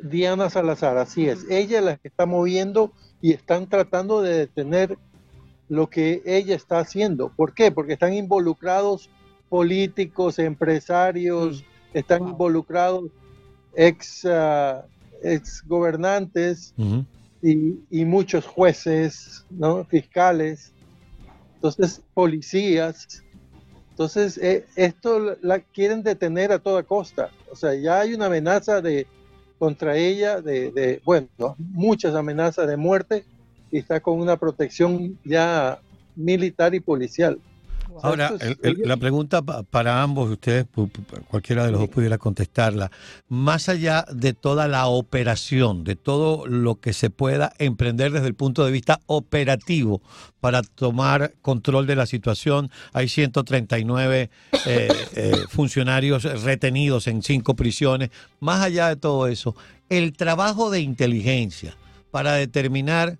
Diana 0.00 0.50
Salazar, 0.50 0.98
así 0.98 1.28
es. 1.28 1.50
Ella 1.50 1.78
es 1.78 1.84
la 1.84 1.96
que 1.96 2.08
está 2.08 2.26
moviendo 2.26 2.92
y 3.20 3.32
están 3.32 3.68
tratando 3.68 4.22
de 4.22 4.38
detener 4.38 4.98
lo 5.68 5.88
que 5.88 6.22
ella 6.24 6.54
está 6.54 6.78
haciendo. 6.78 7.30
¿Por 7.30 7.54
qué? 7.54 7.72
Porque 7.72 7.94
están 7.94 8.14
involucrados 8.14 9.10
políticos, 9.48 10.38
empresarios, 10.38 11.64
están 11.92 12.28
involucrados 12.28 13.04
ex, 13.74 14.24
uh, 14.24 14.82
ex 15.22 15.62
gobernantes 15.66 16.74
y, 17.42 18.04
muchos 18.04 18.44
jueces, 18.44 19.46
¿no? 19.50 19.84
fiscales, 19.84 20.72
entonces 21.54 22.02
policías. 22.14 23.22
Entonces, 23.90 24.36
eh, 24.38 24.66
esto 24.76 25.36
la 25.40 25.60
quieren 25.60 26.02
detener 26.02 26.52
a 26.52 26.58
toda 26.58 26.82
costa. 26.82 27.30
O 27.50 27.56
sea, 27.56 27.74
ya 27.74 28.00
hay 28.00 28.14
una 28.14 28.26
amenaza 28.26 28.82
de, 28.82 29.06
contra 29.58 29.96
ella 29.96 30.40
de, 30.40 31.00
bueno, 31.04 31.56
muchas 31.58 32.14
amenazas 32.14 32.68
de 32.68 32.76
muerte 32.76 33.24
y 33.70 33.78
está 33.78 34.00
con 34.00 34.20
una 34.20 34.36
protección 34.36 35.18
ya 35.24 35.80
militar 36.14 36.74
y 36.74 36.80
policial. 36.80 37.38
Ahora, 38.02 38.32
la 38.62 38.96
pregunta 38.96 39.42
para 39.42 40.02
ambos, 40.02 40.30
ustedes, 40.30 40.66
cualquiera 41.28 41.64
de 41.64 41.72
los 41.72 41.80
dos 41.80 41.88
pudiera 41.90 42.18
contestarla, 42.18 42.90
más 43.28 43.68
allá 43.68 44.04
de 44.12 44.34
toda 44.34 44.68
la 44.68 44.86
operación, 44.86 45.84
de 45.84 45.96
todo 45.96 46.46
lo 46.46 46.76
que 46.76 46.92
se 46.92 47.10
pueda 47.10 47.52
emprender 47.58 48.12
desde 48.12 48.26
el 48.26 48.34
punto 48.34 48.64
de 48.64 48.72
vista 48.72 49.00
operativo 49.06 50.02
para 50.40 50.62
tomar 50.62 51.34
control 51.42 51.86
de 51.86 51.96
la 51.96 52.06
situación, 52.06 52.70
hay 52.92 53.08
139 53.08 54.30
eh, 54.66 54.88
eh, 55.14 55.32
funcionarios 55.48 56.24
retenidos 56.42 57.06
en 57.06 57.22
cinco 57.22 57.56
prisiones, 57.56 58.10
más 58.40 58.62
allá 58.62 58.88
de 58.88 58.96
todo 58.96 59.26
eso, 59.26 59.56
el 59.88 60.12
trabajo 60.12 60.70
de 60.70 60.80
inteligencia 60.80 61.76
para 62.10 62.34
determinar 62.34 63.18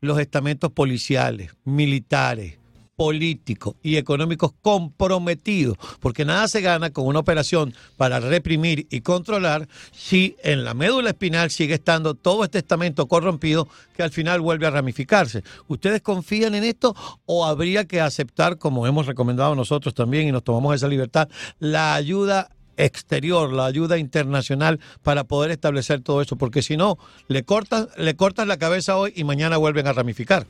los 0.00 0.18
estamentos 0.18 0.70
policiales, 0.70 1.52
militares, 1.64 2.58
políticos 2.96 3.74
y 3.82 3.96
económicos 3.96 4.52
comprometidos, 4.62 5.76
porque 6.00 6.24
nada 6.24 6.48
se 6.48 6.60
gana 6.60 6.90
con 6.90 7.06
una 7.06 7.18
operación 7.18 7.74
para 7.96 8.20
reprimir 8.20 8.86
y 8.90 9.00
controlar 9.00 9.68
si 9.92 10.36
en 10.42 10.64
la 10.64 10.74
médula 10.74 11.10
espinal 11.10 11.50
sigue 11.50 11.74
estando 11.74 12.14
todo 12.14 12.44
este 12.44 12.58
estamento 12.58 13.06
corrompido 13.06 13.68
que 13.96 14.02
al 14.02 14.10
final 14.10 14.40
vuelve 14.40 14.66
a 14.66 14.70
ramificarse. 14.70 15.42
¿Ustedes 15.68 16.02
confían 16.02 16.54
en 16.54 16.64
esto 16.64 16.94
o 17.26 17.44
habría 17.44 17.84
que 17.84 18.00
aceptar, 18.00 18.58
como 18.58 18.86
hemos 18.86 19.06
recomendado 19.06 19.54
nosotros 19.54 19.94
también 19.94 20.28
y 20.28 20.32
nos 20.32 20.44
tomamos 20.44 20.74
esa 20.74 20.88
libertad, 20.88 21.28
la 21.58 21.94
ayuda 21.94 22.50
exterior, 22.76 23.52
la 23.52 23.66
ayuda 23.66 23.98
internacional 23.98 24.80
para 25.02 25.24
poder 25.24 25.50
establecer 25.50 26.00
todo 26.00 26.22
eso, 26.22 26.36
porque 26.36 26.62
si 26.62 26.76
no, 26.76 26.98
le 27.28 27.44
cortan, 27.44 27.88
le 27.96 28.16
cortan 28.16 28.48
la 28.48 28.56
cabeza 28.56 28.96
hoy 28.96 29.12
y 29.14 29.24
mañana 29.24 29.56
vuelven 29.56 29.86
a 29.86 29.92
ramificar. 29.92 30.46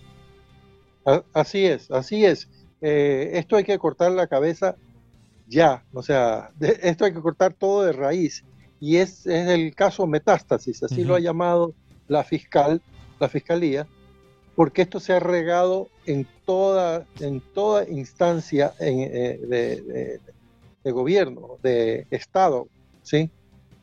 Así 1.32 1.66
es, 1.66 1.90
así 1.90 2.25
es. 2.25 2.49
Eh, 2.80 3.32
esto 3.34 3.56
hay 3.56 3.64
que 3.64 3.78
cortar 3.78 4.12
la 4.12 4.26
cabeza 4.26 4.76
ya, 5.46 5.84
o 5.92 6.02
sea, 6.02 6.50
esto 6.61 7.04
hay 7.04 7.12
que 7.12 7.20
cortar 7.20 7.52
todo 7.52 7.82
de 7.82 7.92
raíz. 7.92 8.44
Y 8.80 8.96
es, 8.96 9.26
el 9.26 9.75
caso 9.75 10.06
metástasis, 10.06 10.82
así 10.82 11.04
lo 11.04 11.14
ha 11.14 11.20
llamado 11.20 11.75
la 12.08 12.25
fiscal, 12.25 12.82
la 13.18 13.28
fiscalía, 13.28 13.87
porque 14.56 14.82
esto 14.82 15.00
se 15.00 15.12
ha 15.12 15.20
regado 15.20 15.88
en 16.06 16.26
toda, 16.44 17.06
en 17.20 17.40
toda 17.40 17.88
instancia 17.88 18.75
eh, 18.80 20.20
de, 20.82 20.92
gobierno, 20.92 21.58
de 21.62 22.06
Estado, 22.11 22.68
¿sí? 23.02 23.30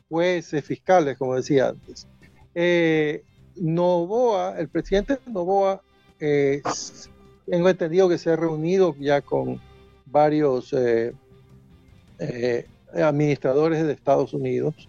jueces, 0.08 0.64
fiscales, 0.64 1.16
como 1.16 1.34
decía 1.34 1.70
antes. 1.70 2.06
Eh, 2.54 3.24
Novoa, 3.56 4.58
el 4.58 4.68
presidente 4.68 5.18
Novoa 5.26 5.82
eh, 6.24 6.62
tengo 7.46 7.68
entendido 7.68 8.08
que 8.08 8.16
se 8.16 8.30
ha 8.30 8.36
reunido 8.36 8.94
ya 9.00 9.22
con 9.22 9.60
varios 10.06 10.72
eh, 10.72 11.12
eh, 12.20 12.64
administradores 12.94 13.84
de 13.84 13.92
Estados 13.92 14.32
Unidos, 14.32 14.88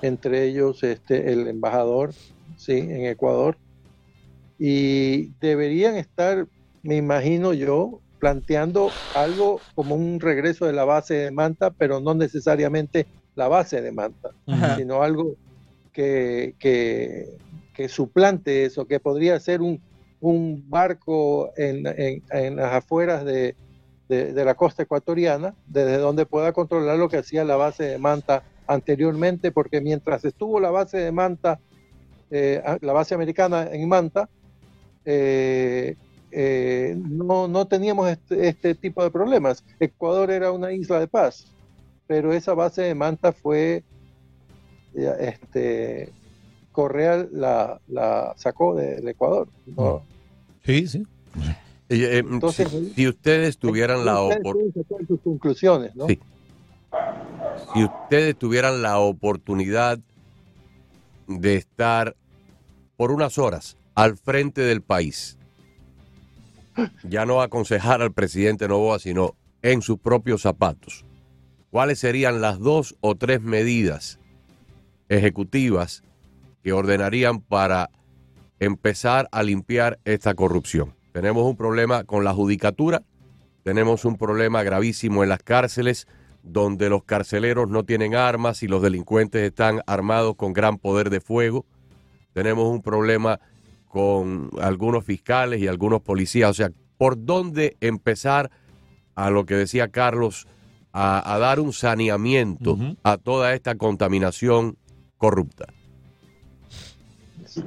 entre 0.00 0.44
ellos 0.44 0.82
este, 0.82 1.32
el 1.32 1.48
embajador 1.48 2.14
¿sí? 2.56 2.78
en 2.78 3.04
Ecuador, 3.04 3.58
y 4.58 5.32
deberían 5.38 5.96
estar, 5.96 6.46
me 6.82 6.96
imagino 6.96 7.52
yo, 7.52 8.00
planteando 8.18 8.88
algo 9.14 9.60
como 9.74 9.96
un 9.96 10.18
regreso 10.18 10.64
de 10.64 10.72
la 10.72 10.86
base 10.86 11.12
de 11.12 11.30
Manta, 11.30 11.72
pero 11.72 12.00
no 12.00 12.14
necesariamente 12.14 13.06
la 13.34 13.48
base 13.48 13.82
de 13.82 13.92
Manta, 13.92 14.30
sino 14.78 15.02
algo 15.02 15.36
que, 15.92 16.54
que, 16.58 17.36
que 17.74 17.88
suplante 17.90 18.64
eso, 18.64 18.86
que 18.86 18.98
podría 18.98 19.38
ser 19.40 19.60
un 19.60 19.78
un 20.24 20.64
barco 20.70 21.52
en, 21.56 21.84
en, 22.30 22.56
las 22.56 22.72
afueras 22.72 23.26
de, 23.26 23.56
de, 24.08 24.44
la 24.44 24.54
costa 24.54 24.82
ecuatoriana, 24.82 25.54
desde 25.66 25.98
donde 25.98 26.24
pueda 26.24 26.52
controlar 26.52 26.96
lo 26.96 27.10
que 27.10 27.18
hacía 27.18 27.44
la 27.44 27.56
base 27.56 27.84
de 27.84 27.98
Manta 27.98 28.42
anteriormente, 28.66 29.52
porque 29.52 29.82
mientras 29.82 30.24
estuvo 30.24 30.60
la 30.60 30.70
base 30.70 30.96
de 30.96 31.12
Manta, 31.12 31.60
eh, 32.30 32.62
la 32.80 32.92
base 32.94 33.14
americana 33.14 33.68
en 33.70 33.86
Manta, 33.86 34.30
eh, 35.04 35.94
eh, 36.30 36.96
no, 36.96 37.46
no, 37.46 37.66
teníamos 37.66 38.08
este, 38.08 38.48
este, 38.48 38.74
tipo 38.74 39.04
de 39.04 39.10
problemas. 39.10 39.62
Ecuador 39.78 40.30
era 40.30 40.52
una 40.52 40.72
isla 40.72 41.00
de 41.00 41.06
paz, 41.06 41.52
pero 42.06 42.32
esa 42.32 42.54
base 42.54 42.80
de 42.80 42.94
Manta 42.94 43.32
fue, 43.32 43.84
este, 44.94 46.10
Correa 46.72 47.26
la, 47.30 47.80
la 47.88 48.34
sacó 48.36 48.74
del 48.74 49.06
Ecuador. 49.06 49.48
Sí, 50.64 50.86
sí. 50.88 51.06
Entonces, 51.88 52.68
si, 52.94 53.06
ustedes 53.06 53.58
tuvieran 53.58 54.04
la 54.04 54.20
oportunidad... 54.20 54.84
conclusiones, 55.22 55.94
¿no? 55.94 56.06
Si 56.08 57.84
ustedes 57.84 58.36
tuvieran 58.36 58.82
la 58.82 58.98
oportunidad 58.98 59.98
de 61.26 61.56
estar 61.56 62.16
por 62.96 63.10
unas 63.10 63.38
horas 63.38 63.76
al 63.94 64.16
frente 64.16 64.62
del 64.62 64.80
país, 64.80 65.38
ya 67.02 67.26
no 67.26 67.42
aconsejar 67.42 68.02
al 68.02 68.12
presidente 68.12 68.66
Novoa, 68.66 68.98
sino 68.98 69.34
en 69.62 69.82
sus 69.82 69.98
propios 69.98 70.42
zapatos, 70.42 71.04
¿cuáles 71.70 71.98
serían 71.98 72.40
las 72.40 72.58
dos 72.58 72.96
o 73.00 73.14
tres 73.14 73.42
medidas 73.42 74.18
ejecutivas 75.08 76.02
que 76.62 76.72
ordenarían 76.72 77.40
para 77.40 77.90
empezar 78.60 79.28
a 79.32 79.42
limpiar 79.42 79.98
esta 80.04 80.34
corrupción? 80.34 80.94
Tenemos 81.12 81.44
un 81.44 81.56
problema 81.56 82.04
con 82.04 82.24
la 82.24 82.34
judicatura, 82.34 83.02
tenemos 83.62 84.04
un 84.04 84.16
problema 84.16 84.62
gravísimo 84.62 85.22
en 85.22 85.28
las 85.28 85.42
cárceles, 85.42 86.06
donde 86.42 86.90
los 86.90 87.04
carceleros 87.04 87.70
no 87.70 87.84
tienen 87.84 88.14
armas 88.14 88.62
y 88.62 88.68
los 88.68 88.82
delincuentes 88.82 89.42
están 89.42 89.80
armados 89.86 90.36
con 90.36 90.52
gran 90.52 90.78
poder 90.78 91.08
de 91.08 91.20
fuego. 91.20 91.64
Tenemos 92.34 92.68
un 92.68 92.82
problema 92.82 93.40
con 93.88 94.50
algunos 94.60 95.04
fiscales 95.04 95.62
y 95.62 95.68
algunos 95.68 96.02
policías. 96.02 96.50
O 96.50 96.54
sea, 96.54 96.70
¿por 96.98 97.24
dónde 97.24 97.76
empezar 97.80 98.50
a 99.14 99.30
lo 99.30 99.46
que 99.46 99.54
decía 99.54 99.88
Carlos, 99.88 100.46
a, 100.92 101.38
dar 101.38 101.60
un 101.60 101.72
saneamiento 101.72 102.76
a 103.02 103.16
toda 103.16 103.54
esta 103.54 103.76
contaminación 103.76 104.76
corrupta? 105.16 105.66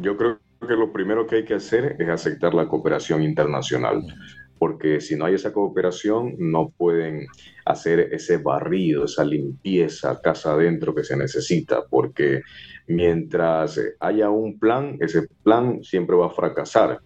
Yo 0.02 0.16
creo 0.18 0.40
que 0.60 0.76
lo 0.76 0.92
primero 0.92 1.28
que 1.28 1.38
hay 1.38 1.46
que 1.46 1.56
hacer 1.56 1.96
es 2.00 2.10
aceptar 2.10 2.54
la 2.54 2.68
cooperación 2.68 3.24
internacional 3.24 4.04
porque 4.60 5.02
si 5.02 5.16
no 5.16 5.26
hay 5.26 5.36
esa 5.36 5.54
cooperación 5.54 6.36
no 6.38 6.70
pueden 6.76 7.28
hacer 7.66 8.00
ese 8.12 8.38
barrido, 8.38 9.06
esa 9.06 9.24
limpieza 9.24 10.20
casa 10.22 10.54
adentro 10.54 10.96
que 10.96 11.04
se 11.04 11.18
necesita, 11.18 11.84
porque 11.90 12.42
mientras 12.88 13.80
haya 14.00 14.30
un 14.30 14.58
plan, 14.60 14.98
ese 15.00 15.28
plan 15.44 15.84
siempre 15.84 16.16
va 16.16 16.28
a 16.28 16.32
fracasar, 16.32 17.00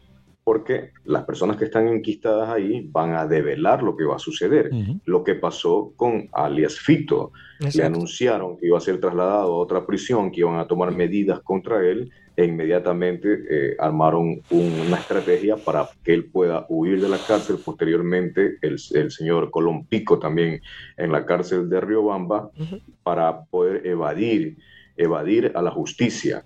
porque 0.44 0.92
las 1.06 1.24
personas 1.24 1.58
que 1.58 1.66
están 1.66 1.88
enquistadas 1.88 2.50
ahí 2.50 2.88
van 2.92 3.16
a 3.16 3.28
develar 3.28 3.84
lo 3.84 3.96
que 3.96 4.06
va 4.06 4.16
a 4.16 4.20
suceder. 4.20 4.72
Lo 5.06 5.24
que 5.24 5.36
pasó 5.36 5.94
con 5.96 6.30
alias 6.34 6.80
Fito, 6.80 7.32
le 7.60 7.84
anunciaron 7.84 8.58
que 8.58 8.68
iba 8.68 8.78
a 8.78 8.82
ser 8.82 9.00
trasladado 9.00 9.54
a 9.54 9.58
otra 9.58 9.86
prisión, 9.86 10.32
que 10.32 10.42
iban 10.42 10.58
a 10.58 10.68
tomar 10.68 10.96
medidas 10.96 11.42
contra 11.42 11.86
él, 11.88 12.12
e 12.36 12.46
inmediatamente 12.46 13.44
eh, 13.50 13.76
armaron 13.78 14.42
una 14.50 14.98
estrategia 14.98 15.58
para 15.58 15.88
que 16.04 16.14
él 16.14 16.26
pueda 16.26 16.66
huir 16.70 17.02
de 17.02 17.10
la 17.10 17.18
cárcel. 17.18 17.58
Posteriormente, 17.64 18.58
el, 18.62 18.80
señor 18.80 19.52
Colón 19.52 19.86
Pico 19.86 20.18
también 20.18 20.62
en 20.98 21.12
la 21.12 21.26
cárcel 21.26 21.70
de 21.70 21.82
Riobamba 21.82 22.50
para 23.04 23.44
poder 23.44 23.86
evadir, 23.86 24.58
evadir 24.98 25.52
a 25.54 25.62
la 25.62 25.72
justicia. 25.72 26.44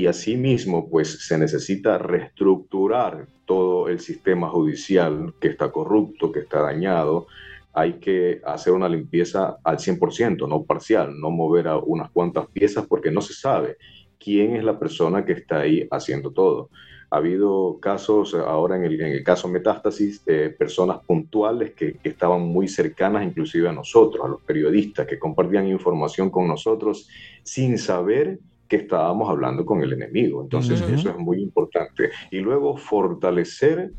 Y 0.00 0.06
asimismo, 0.06 0.88
pues 0.88 1.26
se 1.26 1.36
necesita 1.36 1.98
reestructurar 1.98 3.26
todo 3.44 3.86
el 3.86 4.00
sistema 4.00 4.48
judicial 4.48 5.34
que 5.38 5.48
está 5.48 5.70
corrupto, 5.70 6.32
que 6.32 6.40
está 6.40 6.62
dañado. 6.62 7.26
Hay 7.74 8.00
que 8.00 8.40
hacer 8.46 8.72
una 8.72 8.88
limpieza 8.88 9.58
al 9.62 9.76
100%, 9.76 10.48
no 10.48 10.62
parcial, 10.62 11.20
no 11.20 11.30
mover 11.30 11.68
a 11.68 11.76
unas 11.76 12.10
cuantas 12.12 12.46
piezas 12.48 12.86
porque 12.86 13.10
no 13.10 13.20
se 13.20 13.34
sabe 13.34 13.76
quién 14.18 14.56
es 14.56 14.64
la 14.64 14.78
persona 14.78 15.22
que 15.22 15.32
está 15.32 15.60
ahí 15.60 15.86
haciendo 15.90 16.30
todo. 16.30 16.70
Ha 17.10 17.18
habido 17.18 17.78
casos, 17.78 18.32
ahora 18.32 18.76
en 18.76 18.84
el, 18.84 19.22
caso 19.22 19.48
Metástasis, 19.48 20.24
de 20.24 20.48
personas 20.48 21.04
puntuales 21.04 21.72
que, 21.72 21.98
estaban 22.04 22.40
muy 22.40 22.68
cercanas 22.68 23.22
inclusive 23.22 23.68
a 23.68 23.72
nosotros, 23.72 24.24
a 24.24 24.28
los 24.28 24.40
periodistas, 24.40 25.06
que 25.06 25.18
compartían 25.18 25.68
información 25.68 26.30
con 26.30 26.48
nosotros 26.48 27.06
sin 27.42 27.76
saber 27.76 28.38
que 28.70 28.76
estábamos 28.76 29.28
hablando 29.28 29.66
con 29.66 29.82
el 29.82 29.92
enemigo. 29.92 30.42
Entonces, 30.42 30.80
eso 30.80 31.10
es 31.10 31.18
muy 31.18 31.42
importante. 31.42 32.10
Y 32.30 32.38
luego 32.38 32.76
fortalecer 32.76 33.90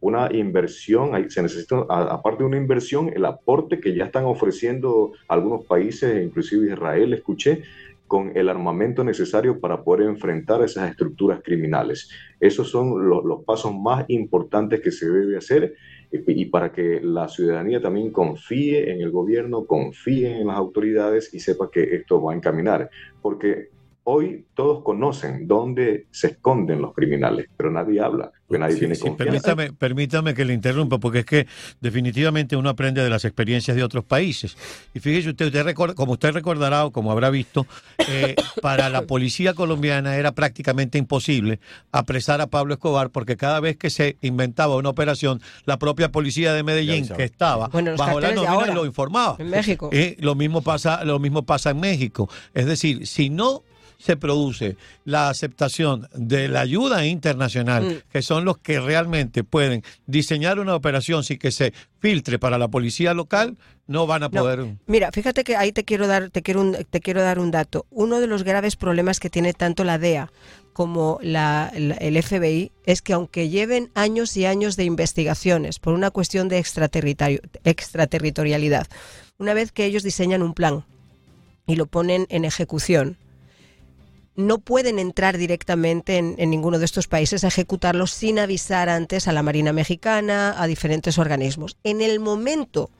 una 0.00 0.32
inversión, 0.32 1.10
se 1.28 1.42
necesita, 1.42 1.84
aparte 1.88 2.44
de 2.44 2.48
una 2.48 2.56
inversión, 2.56 3.10
el 3.14 3.24
aporte 3.24 3.80
que 3.80 3.94
ya 3.94 4.04
están 4.04 4.24
ofreciendo 4.24 5.12
algunos 5.28 5.66
países, 5.66 6.24
inclusive 6.24 6.72
Israel, 6.72 7.12
escuché, 7.12 7.62
con 8.06 8.32
el 8.36 8.48
armamento 8.48 9.04
necesario 9.04 9.60
para 9.60 9.84
poder 9.84 10.08
enfrentar 10.08 10.62
esas 10.62 10.90
estructuras 10.90 11.40
criminales. 11.44 12.08
Esos 12.40 12.68
son 12.68 13.08
los, 13.08 13.44
pasos 13.44 13.72
más 13.72 14.04
importantes 14.08 14.80
que 14.80 14.90
se 14.90 15.08
debe 15.08 15.36
hacer 15.36 15.74
y, 16.10 16.44
para 16.46 16.72
que 16.72 17.00
la 17.00 17.28
ciudadanía 17.28 17.80
también 17.80 18.10
confíe 18.10 18.92
en 18.92 19.00
el 19.00 19.10
gobierno, 19.10 19.64
confíe 19.64 20.40
en 20.40 20.48
las 20.48 20.56
autoridades 20.56 21.32
y 21.34 21.38
sepa 21.38 21.70
que 21.70 21.82
esto 21.94 22.20
va 22.20 22.32
a 22.32 22.36
encaminar. 22.36 22.90
Porque 23.22 23.68
hoy 24.04 24.46
todos 24.54 24.82
conocen 24.82 25.46
dónde 25.46 26.06
se 26.10 26.28
esconden 26.28 26.80
los 26.80 26.94
criminales, 26.94 27.46
pero 27.56 27.70
nadie 27.70 28.00
habla, 28.00 28.32
porque 28.46 28.58
nadie 28.58 28.76
tiene 28.76 28.96
permítame, 29.16 29.72
permítame 29.72 30.34
que 30.34 30.44
le 30.44 30.54
interrumpa, 30.54 30.98
porque 30.98 31.20
es 31.20 31.24
que 31.26 31.46
definitivamente 31.80 32.56
uno 32.56 32.70
aprende 32.70 33.02
de 33.02 33.10
las 33.10 33.24
experiencias 33.24 33.76
de 33.76 33.84
otros 33.84 34.04
países. 34.04 34.56
Y 34.94 35.00
fíjese 35.00 35.30
usted, 35.30 35.46
usted 35.46 35.74
como 35.94 36.12
usted 36.12 36.32
recordará 36.32 36.86
o 36.86 36.90
como 36.90 37.12
habrá 37.12 37.30
visto, 37.30 37.66
eh, 38.08 38.34
para 38.62 38.88
la 38.88 39.02
policía 39.02 39.54
colombiana 39.54 40.16
era 40.16 40.32
prácticamente 40.32 40.98
imposible 40.98 41.60
apresar 41.92 42.40
a 42.40 42.46
Pablo 42.46 42.74
Escobar, 42.74 43.10
porque 43.10 43.36
cada 43.36 43.60
vez 43.60 43.76
que 43.76 43.90
se 43.90 44.16
inventaba 44.22 44.76
una 44.76 44.88
operación, 44.88 45.40
la 45.66 45.78
propia 45.78 46.10
policía 46.10 46.54
de 46.54 46.62
Medellín, 46.62 47.08
que 47.08 47.24
estaba 47.24 47.68
bajo 47.68 48.20
la 48.20 48.32
nómina, 48.32 48.74
lo 48.74 48.86
informaba. 48.86 49.36
En 49.38 49.50
México. 49.50 49.90
Eh, 49.92 50.16
lo, 50.20 50.34
mismo 50.34 50.62
pasa, 50.62 51.04
lo 51.04 51.18
mismo 51.18 51.44
pasa 51.44 51.70
en 51.70 51.80
México. 51.80 52.28
Es 52.54 52.66
decir, 52.66 53.06
si 53.06 53.30
no 53.30 53.62
se 54.00 54.16
produce 54.16 54.76
la 55.04 55.28
aceptación 55.28 56.08
de 56.14 56.48
la 56.48 56.60
ayuda 56.60 57.04
internacional, 57.04 57.84
mm. 57.84 57.98
que 58.10 58.22
son 58.22 58.46
los 58.46 58.56
que 58.58 58.80
realmente 58.80 59.44
pueden 59.44 59.84
diseñar 60.06 60.58
una 60.58 60.74
operación 60.74 61.22
sin 61.22 61.38
que 61.38 61.52
se 61.52 61.74
filtre 62.00 62.38
para 62.38 62.56
la 62.56 62.68
policía 62.68 63.12
local, 63.12 63.58
no 63.86 64.06
van 64.06 64.22
a 64.22 64.30
poder. 64.30 64.76
Mira, 64.86 65.10
fíjate 65.12 65.44
que 65.44 65.56
ahí 65.56 65.72
te 65.72 65.84
quiero 65.84 66.06
dar, 66.06 66.30
te 66.30 66.40
quiero, 66.42 66.72
te 66.88 67.00
quiero 67.00 67.20
dar 67.20 67.38
un 67.38 67.50
dato. 67.50 67.84
Uno 67.90 68.20
de 68.20 68.26
los 68.26 68.42
graves 68.42 68.76
problemas 68.76 69.20
que 69.20 69.28
tiene 69.28 69.52
tanto 69.52 69.84
la 69.84 69.98
DEA 69.98 70.32
como 70.72 71.18
la, 71.20 71.70
el 71.74 72.22
FBI 72.22 72.72
es 72.86 73.02
que 73.02 73.12
aunque 73.12 73.50
lleven 73.50 73.90
años 73.94 74.34
y 74.36 74.46
años 74.46 74.76
de 74.76 74.84
investigaciones 74.84 75.78
por 75.78 75.92
una 75.92 76.10
cuestión 76.10 76.48
de 76.48 76.58
extraterritorialidad, 76.58 78.86
una 79.36 79.52
vez 79.52 79.72
que 79.72 79.84
ellos 79.84 80.04
diseñan 80.04 80.42
un 80.42 80.54
plan 80.54 80.86
y 81.66 81.76
lo 81.76 81.84
ponen 81.86 82.26
en 82.30 82.46
ejecución, 82.46 83.18
no 84.40 84.58
pueden 84.58 84.98
entrar 84.98 85.38
directamente 85.38 86.18
en, 86.18 86.50
ninguno 86.50 86.78
de 86.78 86.84
estos 86.84 87.08
países 87.08 87.44
a 87.44 87.48
ejecutarlo 87.48 88.06
sin 88.06 88.38
avisar 88.38 88.88
antes 88.88 89.28
a 89.28 89.32
la 89.32 89.42
Marina 89.42 89.72
Mexicana, 89.72 90.54
a 90.60 90.66
diferentes 90.66 91.18
organismos. 91.18 91.76
En 91.84 92.00
el 92.00 92.20
momento 92.20 92.90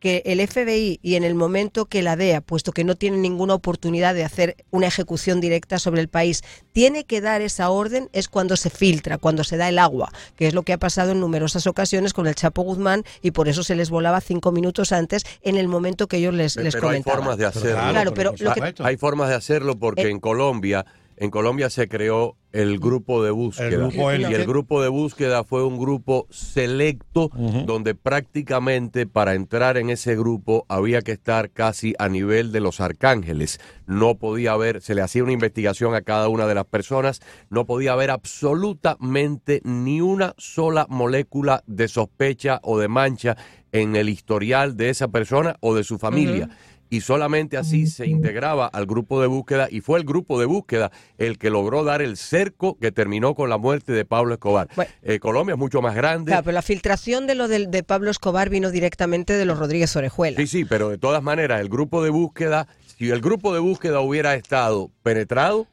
que 0.00 0.22
el 0.26 0.46
FBI 0.46 1.00
y 1.02 1.16
en 1.16 1.24
el 1.24 1.34
momento 1.34 1.86
que 1.86 2.02
la 2.02 2.16
DEA, 2.16 2.40
puesto 2.40 2.72
que 2.72 2.84
no 2.84 2.94
tiene 2.94 3.18
ninguna 3.18 3.54
oportunidad 3.54 4.14
de 4.14 4.24
hacer 4.24 4.56
una 4.70 4.86
ejecución 4.86 5.40
directa 5.40 5.78
sobre 5.78 6.00
el 6.00 6.08
país, 6.08 6.42
tiene 6.72 7.04
que 7.04 7.20
dar 7.20 7.42
esa 7.42 7.70
orden, 7.70 8.08
es 8.12 8.28
cuando 8.28 8.56
se 8.56 8.70
filtra, 8.70 9.18
cuando 9.18 9.44
se 9.44 9.56
da 9.56 9.68
el 9.68 9.78
agua, 9.78 10.12
que 10.36 10.46
es 10.46 10.54
lo 10.54 10.62
que 10.62 10.72
ha 10.72 10.78
pasado 10.78 11.12
en 11.12 11.20
numerosas 11.20 11.66
ocasiones 11.66 12.12
con 12.12 12.26
el 12.26 12.34
Chapo 12.34 12.62
Guzmán 12.62 13.04
y 13.22 13.32
por 13.32 13.48
eso 13.48 13.62
se 13.62 13.74
les 13.74 13.90
volaba 13.90 14.20
cinco 14.20 14.52
minutos 14.52 14.92
antes 14.92 15.24
en 15.42 15.56
el 15.56 15.68
momento 15.68 16.06
que 16.06 16.18
ellos 16.18 16.34
les, 16.34 16.56
les 16.56 16.74
pero. 16.74 16.88
Hay 16.90 17.02
formas 17.02 17.36
de 17.36 17.46
hacerlo. 17.46 17.90
Claro, 17.90 18.14
pero 18.14 18.34
hay, 18.78 18.96
formas 18.96 19.28
de 19.28 19.34
hacerlo 19.34 19.78
porque 19.78 20.08
en 20.08 20.20
Colombia 20.20 20.86
en 21.20 21.30
Colombia 21.30 21.68
se 21.68 21.88
creó 21.88 22.36
el 22.52 22.78
grupo 22.78 23.22
de 23.22 23.30
búsqueda. 23.30 23.90
y 24.16 24.34
el 24.34 24.46
grupo 24.46 24.80
de 24.80 24.88
búsqueda 24.88 25.44
fue 25.44 25.64
un 25.64 25.78
grupo 25.78 26.26
selecto 26.30 27.30
donde 27.66 27.94
prácticamente 27.94 29.06
para 29.06 29.34
entrar 29.34 29.76
en 29.76 29.90
ese 29.90 30.16
grupo 30.16 30.64
había 30.68 31.02
que 31.02 31.12
estar 31.12 31.50
casi 31.50 31.94
a 31.98 32.08
nivel 32.08 32.52
de 32.52 32.60
los 32.60 32.80
arcángeles. 32.80 33.60
No 33.86 34.14
podía 34.16 34.52
haber, 34.52 34.80
se 34.80 34.94
le 34.94 35.02
hacía 35.02 35.24
una 35.24 35.32
investigación 35.32 35.94
a 35.94 36.02
cada 36.02 36.28
una 36.28 36.46
de 36.46 36.54
las 36.54 36.66
personas, 36.66 37.20
no 37.50 37.66
podía 37.66 37.92
haber 37.92 38.10
absolutamente 38.10 39.60
ni 39.64 40.00
una 40.00 40.34
sola 40.38 40.86
molécula 40.88 41.62
de 41.66 41.88
sospecha 41.88 42.60
o 42.62 42.78
de 42.78 42.88
mancha 42.88 43.36
en 43.72 43.96
el 43.96 44.08
historial 44.08 44.76
de 44.76 44.90
esa 44.90 45.08
persona 45.08 45.56
o 45.60 45.74
de 45.74 45.84
su 45.84 45.98
familia 45.98 46.48
y 46.90 47.00
solamente 47.00 47.56
así 47.56 47.86
se 47.86 48.06
integraba 48.06 48.66
al 48.66 48.86
grupo 48.86 49.20
de 49.20 49.26
búsqueda 49.26 49.68
y 49.70 49.80
fue 49.80 49.98
el 49.98 50.04
grupo 50.04 50.38
de 50.40 50.46
búsqueda 50.46 50.90
el 51.18 51.38
que 51.38 51.50
logró 51.50 51.84
dar 51.84 52.02
el 52.02 52.16
cerco 52.16 52.78
que 52.78 52.92
terminó 52.92 53.34
con 53.34 53.50
la 53.50 53.58
muerte 53.58 53.92
de 53.92 54.04
Pablo 54.04 54.34
Escobar. 54.34 54.68
Eh, 55.02 55.18
Colombia 55.18 55.54
es 55.54 55.58
mucho 55.58 55.82
más 55.82 55.94
grande. 55.94 56.30
Claro, 56.30 56.44
pero 56.44 56.54
la 56.54 56.62
filtración 56.62 57.26
de 57.26 57.34
lo 57.34 57.48
de, 57.48 57.66
de, 57.66 57.82
Pablo 57.82 58.10
Escobar 58.10 58.50
vino 58.50 58.70
directamente 58.70 59.34
de 59.34 59.44
los 59.44 59.58
Rodríguez 59.58 59.94
Orejuela. 59.96 60.36
Sí, 60.38 60.46
sí, 60.46 60.64
pero 60.64 60.88
de 60.88 60.98
todas 60.98 61.22
maneras 61.22 61.60
el 61.60 61.68
grupo 61.68 62.02
de 62.02 62.10
búsqueda, 62.10 62.68
si 62.96 63.10
el 63.10 63.20
grupo 63.20 63.52
de 63.52 63.60
búsqueda 63.60 64.00
hubiera 64.00 64.34
estado 64.34 64.90
penetrado, 65.02 65.66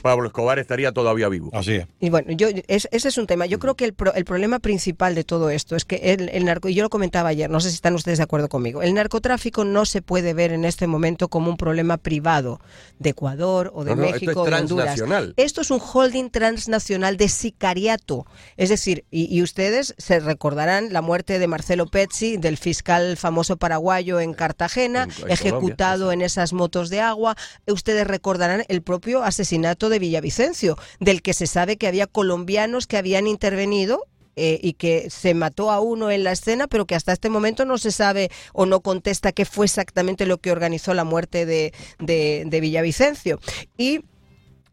Pablo 0.00 0.26
Escobar 0.26 0.58
estaría 0.58 0.92
todavía 0.92 1.28
vivo. 1.28 1.50
Así 1.52 1.74
es. 1.74 1.86
Y 2.00 2.10
bueno, 2.10 2.32
yo, 2.32 2.48
ese 2.68 2.88
es 2.90 3.18
un 3.18 3.26
tema. 3.26 3.46
Yo 3.46 3.58
creo 3.58 3.74
que 3.74 3.84
el, 3.84 3.94
el 4.14 4.24
problema 4.24 4.58
principal 4.58 5.14
de 5.14 5.24
todo 5.24 5.50
esto 5.50 5.76
es 5.76 5.84
que 5.84 5.96
el, 5.96 6.28
el, 6.30 6.44
narco, 6.44 6.68
y 6.68 6.74
yo 6.74 6.82
lo 6.82 6.90
comentaba 6.90 7.28
ayer, 7.28 7.50
no 7.50 7.60
sé 7.60 7.68
si 7.68 7.76
están 7.76 7.94
ustedes 7.94 8.18
de 8.18 8.24
acuerdo 8.24 8.48
conmigo, 8.48 8.82
el 8.82 8.94
narcotráfico 8.94 9.64
no 9.64 9.84
se 9.84 10.02
puede 10.02 10.34
ver 10.34 10.52
en 10.52 10.64
este 10.64 10.86
momento 10.86 11.28
como 11.28 11.50
un 11.50 11.56
problema 11.56 11.96
privado 11.96 12.60
de 12.98 13.10
Ecuador 13.10 13.70
o 13.74 13.84
de 13.84 13.96
México 13.96 14.42
o 14.42 14.44
de 14.44 14.54
Honduras. 14.54 15.00
Esto 15.36 15.60
es 15.60 15.70
un 15.70 15.80
holding 15.80 16.30
transnacional 16.30 17.16
de 17.16 17.28
sicariato. 17.28 18.26
Es 18.56 18.68
decir, 18.68 19.04
y, 19.10 19.34
y, 19.34 19.42
ustedes 19.42 19.94
se 19.98 20.20
recordarán 20.20 20.92
la 20.92 21.02
muerte 21.02 21.38
de 21.38 21.46
Marcelo 21.46 21.86
Pezzi, 21.86 22.36
del 22.36 22.56
fiscal 22.56 23.16
famoso 23.16 23.56
paraguayo 23.56 24.20
en 24.20 24.34
Cartagena, 24.34 25.08
en, 25.24 25.30
ejecutado 25.30 26.12
en 26.12 26.22
esas 26.22 26.52
motos 26.52 26.90
de 26.90 27.00
agua. 27.00 27.36
Ustedes 27.66 28.06
recordarán 28.06 28.64
el 28.68 28.82
propio 28.82 29.22
asesinato 29.22 29.81
de 29.88 29.98
Villavicencio, 29.98 30.76
del 31.00 31.22
que 31.22 31.34
se 31.34 31.46
sabe 31.46 31.76
que 31.76 31.86
había 31.86 32.06
colombianos 32.06 32.86
que 32.86 32.96
habían 32.96 33.26
intervenido 33.26 34.06
eh, 34.34 34.58
y 34.62 34.72
que 34.74 35.10
se 35.10 35.34
mató 35.34 35.70
a 35.70 35.80
uno 35.80 36.10
en 36.10 36.24
la 36.24 36.32
escena, 36.32 36.66
pero 36.66 36.86
que 36.86 36.94
hasta 36.94 37.12
este 37.12 37.28
momento 37.28 37.66
no 37.66 37.76
se 37.76 37.92
sabe 37.92 38.30
o 38.54 38.64
no 38.64 38.80
contesta 38.80 39.32
qué 39.32 39.44
fue 39.44 39.66
exactamente 39.66 40.24
lo 40.24 40.38
que 40.38 40.50
organizó 40.50 40.94
la 40.94 41.04
muerte 41.04 41.44
de, 41.44 41.74
de, 41.98 42.44
de 42.46 42.60
Villavicencio. 42.60 43.40
Y 43.76 44.00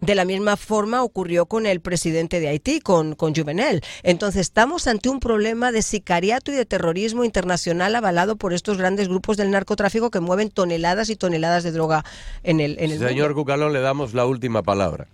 de 0.02 0.16
la 0.16 0.26
misma 0.26 0.56
forma 0.58 1.04
ocurrió 1.04 1.46
con 1.46 1.66
el 1.66 1.82
presidente 1.82 2.40
de 2.40 2.48
Haití, 2.48 2.80
con, 2.80 3.16
con 3.16 3.36
Juvenel. 3.36 3.82
Entonces 4.04 4.42
estamos 4.42 4.88
ante 4.88 5.10
un 5.10 5.20
problema 5.20 5.72
de 5.72 5.82
sicariato 5.82 6.52
y 6.52 6.56
de 6.56 6.66
terrorismo 6.66 7.24
internacional 7.26 7.96
avalado 7.96 8.36
por 8.38 8.54
estos 8.54 8.78
grandes 8.78 9.08
grupos 9.10 9.38
del 9.38 9.52
narcotráfico 9.52 10.10
que 10.10 10.20
mueven 10.20 10.50
toneladas 10.50 11.10
y 11.10 11.16
toneladas 11.16 11.64
de 11.64 11.72
droga 11.72 12.06
en 12.44 12.60
el, 12.60 12.78
en 12.80 12.92
el 12.92 13.00
Señor 13.00 13.34
Cucalón, 13.34 13.74
le 13.74 13.82
damos 13.82 14.14
la 14.14 14.26
última 14.26 14.64
palabra. 14.64 15.08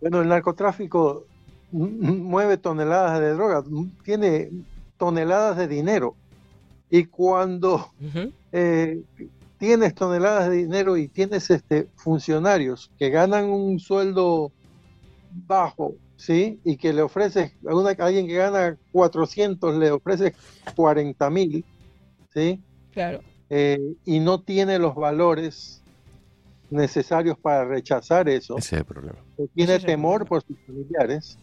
Bueno, 0.00 0.22
el 0.22 0.28
narcotráfico 0.28 1.24
mueve 1.72 2.56
toneladas 2.56 3.20
de 3.20 3.30
droga, 3.32 3.62
tiene 4.04 4.50
toneladas 4.96 5.56
de 5.56 5.68
dinero. 5.68 6.14
Y 6.88 7.06
cuando 7.06 7.90
uh 8.00 8.04
-huh. 8.04 8.32
eh, 8.52 9.02
tienes 9.58 9.94
toneladas 9.94 10.50
de 10.50 10.56
dinero 10.56 10.96
y 10.96 11.08
tienes 11.08 11.50
este, 11.50 11.88
funcionarios 11.96 12.90
que 12.98 13.10
ganan 13.10 13.46
un 13.46 13.78
sueldo 13.78 14.52
bajo, 15.46 15.94
¿sí? 16.16 16.60
Y 16.64 16.76
que 16.76 16.92
le 16.92 17.02
ofreces 17.02 17.52
a, 17.66 17.74
una, 17.74 17.90
a 17.90 18.06
alguien 18.06 18.26
que 18.26 18.34
gana 18.34 18.76
400, 18.92 19.76
le 19.76 19.90
ofreces 19.90 20.34
40 20.74 21.30
mil, 21.30 21.64
¿sí? 22.34 22.60
Claro. 22.92 23.20
Eh, 23.48 23.94
y 24.04 24.20
no 24.20 24.40
tiene 24.42 24.78
los 24.78 24.94
valores 24.94 25.82
necesarios 26.70 27.38
para 27.38 27.64
rechazar 27.64 28.28
eso. 28.28 28.58
Ese 28.58 28.76
es 28.76 28.80
el 28.80 28.84
problema. 28.84 29.18
Tiene 29.54 29.78
temor 29.78 30.26
por 30.26 30.42
sus 30.42 30.56
familiares. 30.66 31.38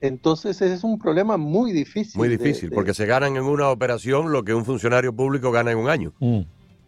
Entonces 0.00 0.60
ese 0.60 0.74
es 0.74 0.82
un 0.82 0.98
problema 0.98 1.36
muy 1.36 1.70
difícil. 1.70 2.18
Muy 2.18 2.28
difícil, 2.28 2.62
de, 2.62 2.70
de... 2.70 2.74
porque 2.74 2.92
se 2.92 3.06
ganan 3.06 3.36
en 3.36 3.44
una 3.44 3.68
operación 3.68 4.32
lo 4.32 4.42
que 4.42 4.52
un 4.52 4.64
funcionario 4.64 5.12
público 5.14 5.52
gana 5.52 5.70
en 5.70 5.78
un 5.78 5.88
año. 5.88 6.12
Mm. 6.18 6.40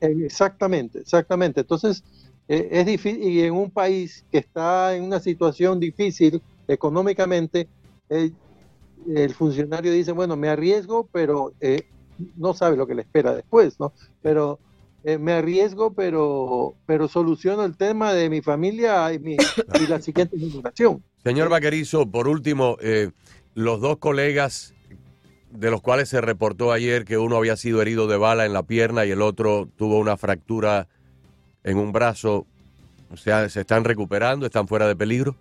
Exactamente, 0.07 1.01
exactamente. 1.01 1.61
Entonces, 1.61 2.05
eh, 2.49 2.69
es 2.73 2.87
difícil, 2.87 3.23
y 3.23 3.43
en 3.43 3.55
un 3.55 3.71
país 3.71 4.25
que 4.31 4.39
está 4.39 4.95
en 4.97 5.05
una 5.05 5.21
situación 5.21 5.81
difícil 5.81 6.43
económicamente, 6.69 7.69
eh, 8.09 8.31
el 9.15 9.35
funcionario 9.35 9.93
dice, 9.93 10.13
bueno, 10.13 10.37
me 10.37 10.49
arriesgo, 10.49 11.09
pero 11.13 11.53
eh, 11.61 11.87
no 12.37 12.55
sabe 12.55 12.77
lo 12.77 12.87
que 12.87 12.95
le 12.95 13.03
espera 13.03 13.35
después, 13.35 13.79
¿no? 13.79 13.93
Pero 14.23 14.59
eh, 15.05 15.19
me 15.19 15.33
arriesgo, 15.33 15.93
pero, 15.93 16.75
pero 16.87 17.09
soluciono 17.09 17.65
el 17.65 17.77
tema 17.77 18.15
de 18.15 18.31
mi 18.31 18.41
familia 18.41 19.13
y, 19.13 19.37
la 19.89 20.01
siguiente 20.01 20.39
generación. 20.39 21.03
Señor 21.23 21.51
Vaquerizo, 21.51 22.11
por 22.11 22.27
último, 22.27 22.79
eh, 22.81 23.11
los 23.55 23.83
dos 23.83 23.99
colegas 23.99 24.73
de 25.55 25.71
los 25.71 25.81
cuales 25.81 26.09
se 26.09 26.21
reportó 26.21 26.73
ayer 26.73 27.05
que 27.05 27.17
uno 27.17 27.37
había 27.37 27.57
sido 27.57 27.81
herido 27.81 28.07
de 28.09 28.17
bala 28.17 28.45
en 28.45 28.53
la 28.53 28.65
pierna 28.65 29.07
y 29.07 29.13
el 29.13 29.23
otro 29.23 29.69
tuvo 29.77 29.99
una 29.99 30.17
fractura 30.17 30.89
en 31.63 31.79
un 31.79 31.93
brazo. 31.93 32.47
O 33.11 33.17
sea, 33.17 33.49
¿se 33.49 33.61
están 33.61 33.85
recuperando? 33.85 34.47
¿Están 34.47 34.67
fuera 34.67 34.89
de 34.89 34.97
peligro? 34.97 35.37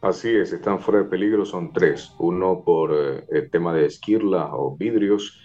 Así 0.00 0.30
es, 0.30 0.52
están 0.52 0.80
fuera 0.80 1.02
de 1.02 1.08
peligro, 1.08 1.44
son 1.44 1.72
tres. 1.72 2.12
Uno 2.18 2.62
por 2.64 2.92
eh, 2.94 3.24
el 3.30 3.50
tema 3.50 3.74
de 3.74 3.86
esquirla 3.86 4.54
o 4.54 4.76
vidrios, 4.76 5.38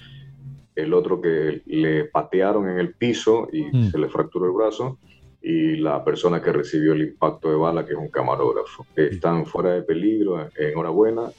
el 0.75 0.93
otro 0.93 1.19
que 1.19 1.63
le 1.65 2.06
patearon 2.06 2.69
en 2.69 2.78
el 2.78 2.93
piso 2.93 3.49
y 3.51 3.63
mm. 3.63 3.91
se 3.91 3.97
le 3.97 4.10
fracturó 4.10 4.45
el 4.45 4.51
brazo, 4.51 4.99
y 5.41 5.78
la 5.78 6.04
persona 6.04 6.41
que 6.41 6.51
recibió 6.51 6.93
el 6.93 7.01
impacto 7.01 7.49
de 7.49 7.56
bala, 7.56 7.86
que 7.86 7.93
es 7.93 7.99
un 7.99 8.10
camarógrafo. 8.10 8.86
Están 8.95 9.45
fuera 9.45 9.71
de 9.71 9.84
peligro, 9.84 10.49
enhorabuena. 10.58 11.30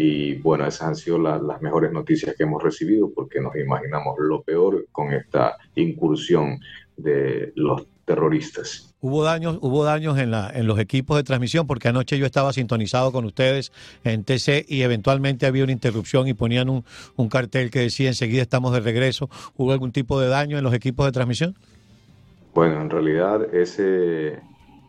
Y 0.00 0.36
bueno, 0.36 0.64
esas 0.64 0.82
han 0.82 0.94
sido 0.94 1.18
la, 1.18 1.38
las 1.38 1.60
mejores 1.60 1.90
noticias 1.90 2.36
que 2.36 2.44
hemos 2.44 2.62
recibido 2.62 3.10
porque 3.12 3.40
nos 3.40 3.56
imaginamos 3.56 4.14
lo 4.20 4.42
peor 4.42 4.86
con 4.92 5.12
esta 5.12 5.56
incursión 5.74 6.60
de 6.96 7.52
los 7.56 7.84
terroristas. 8.04 8.94
Hubo 9.00 9.24
daños, 9.24 9.58
hubo 9.60 9.82
daños 9.82 10.16
en, 10.18 10.30
la, 10.30 10.52
en 10.54 10.68
los 10.68 10.78
equipos 10.78 11.16
de 11.16 11.24
transmisión 11.24 11.66
porque 11.66 11.88
anoche 11.88 12.16
yo 12.16 12.26
estaba 12.26 12.52
sintonizado 12.52 13.10
con 13.10 13.24
ustedes 13.24 13.72
en 14.04 14.22
TC 14.22 14.66
y 14.68 14.82
eventualmente 14.82 15.46
había 15.46 15.64
una 15.64 15.72
interrupción 15.72 16.28
y 16.28 16.34
ponían 16.34 16.68
un, 16.68 16.84
un 17.16 17.28
cartel 17.28 17.72
que 17.72 17.80
decía 17.80 18.06
enseguida 18.06 18.42
estamos 18.42 18.72
de 18.72 18.78
regreso. 18.78 19.28
¿Hubo 19.56 19.72
algún 19.72 19.90
tipo 19.90 20.20
de 20.20 20.28
daño 20.28 20.58
en 20.58 20.62
los 20.62 20.74
equipos 20.74 21.06
de 21.06 21.12
transmisión? 21.12 21.56
Bueno, 22.54 22.80
en 22.80 22.88
realidad 22.88 23.52
ese 23.52 24.38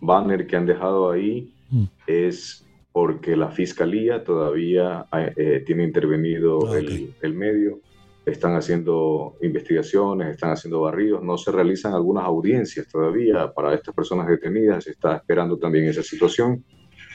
banner 0.01 0.45
que 0.45 0.55
han 0.55 0.67
dejado 0.67 1.09
ahí 1.09 1.51
mm. 1.71 1.85
es 2.05 2.63
porque 2.99 3.33
la 3.37 3.49
fiscalía 3.49 4.25
todavía 4.25 5.05
eh, 5.37 5.63
tiene 5.65 5.85
intervenido 5.85 6.57
okay. 6.57 6.85
el, 6.85 7.15
el, 7.21 7.33
medio, 7.33 7.79
están 8.25 8.55
haciendo 8.55 9.37
investigaciones, 9.41 10.31
están 10.31 10.51
haciendo 10.51 10.81
barridos, 10.81 11.23
no 11.23 11.37
se 11.37 11.49
realizan 11.49 11.93
algunas 11.93 12.25
audiencias 12.25 12.89
todavía 12.89 13.53
para 13.53 13.73
estas 13.73 13.95
personas 13.95 14.27
detenidas, 14.27 14.83
se 14.83 14.91
está 14.91 15.15
esperando 15.15 15.57
también 15.57 15.85
esa 15.85 16.03
situación, 16.03 16.65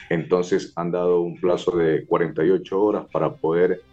entonces 0.09 0.73
han 0.75 0.89
dado 0.89 1.21
un 1.21 1.39
plazo 1.39 1.77
de 1.77 2.03
48 2.07 2.81
horas 2.81 3.05
para 3.13 3.35
poder 3.35 3.83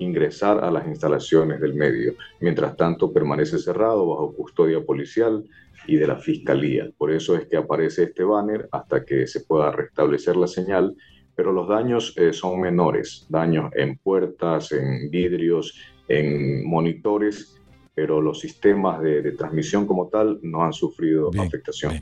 ingresar 0.00 0.62
a 0.62 0.70
las 0.70 0.86
instalaciones 0.86 1.62
del 1.62 1.72
medio. 1.72 2.12
Mientras 2.40 2.76
tanto, 2.76 3.10
permanece 3.10 3.58
cerrado 3.58 4.06
bajo 4.06 4.34
custodia 4.34 4.84
policial 4.84 5.48
y 5.86 5.96
de 5.96 6.06
la 6.06 6.16
fiscalía. 6.16 6.90
Por 6.98 7.10
eso 7.10 7.34
es 7.36 7.46
que 7.46 7.56
aparece 7.56 8.02
este 8.02 8.22
banner 8.22 8.68
hasta 8.70 9.02
que 9.02 9.26
se 9.26 9.40
pueda 9.40 9.72
restablecer 9.72 10.36
la 10.36 10.46
señal 10.46 10.94
pero 11.38 11.52
los 11.52 11.68
daños 11.68 12.14
eh, 12.16 12.32
son 12.32 12.60
menores, 12.60 13.24
daños 13.28 13.70
en 13.76 13.96
puertas, 13.98 14.72
en 14.72 15.08
vidrios, 15.08 15.72
en 16.08 16.68
monitores, 16.68 17.56
pero 17.94 18.20
los 18.20 18.40
sistemas 18.40 19.00
de, 19.00 19.22
de 19.22 19.30
transmisión 19.30 19.86
como 19.86 20.08
tal 20.08 20.40
no 20.42 20.64
han 20.64 20.72
sufrido 20.72 21.30
bien, 21.30 21.46
afectación. 21.46 21.92
Bien. 21.92 22.00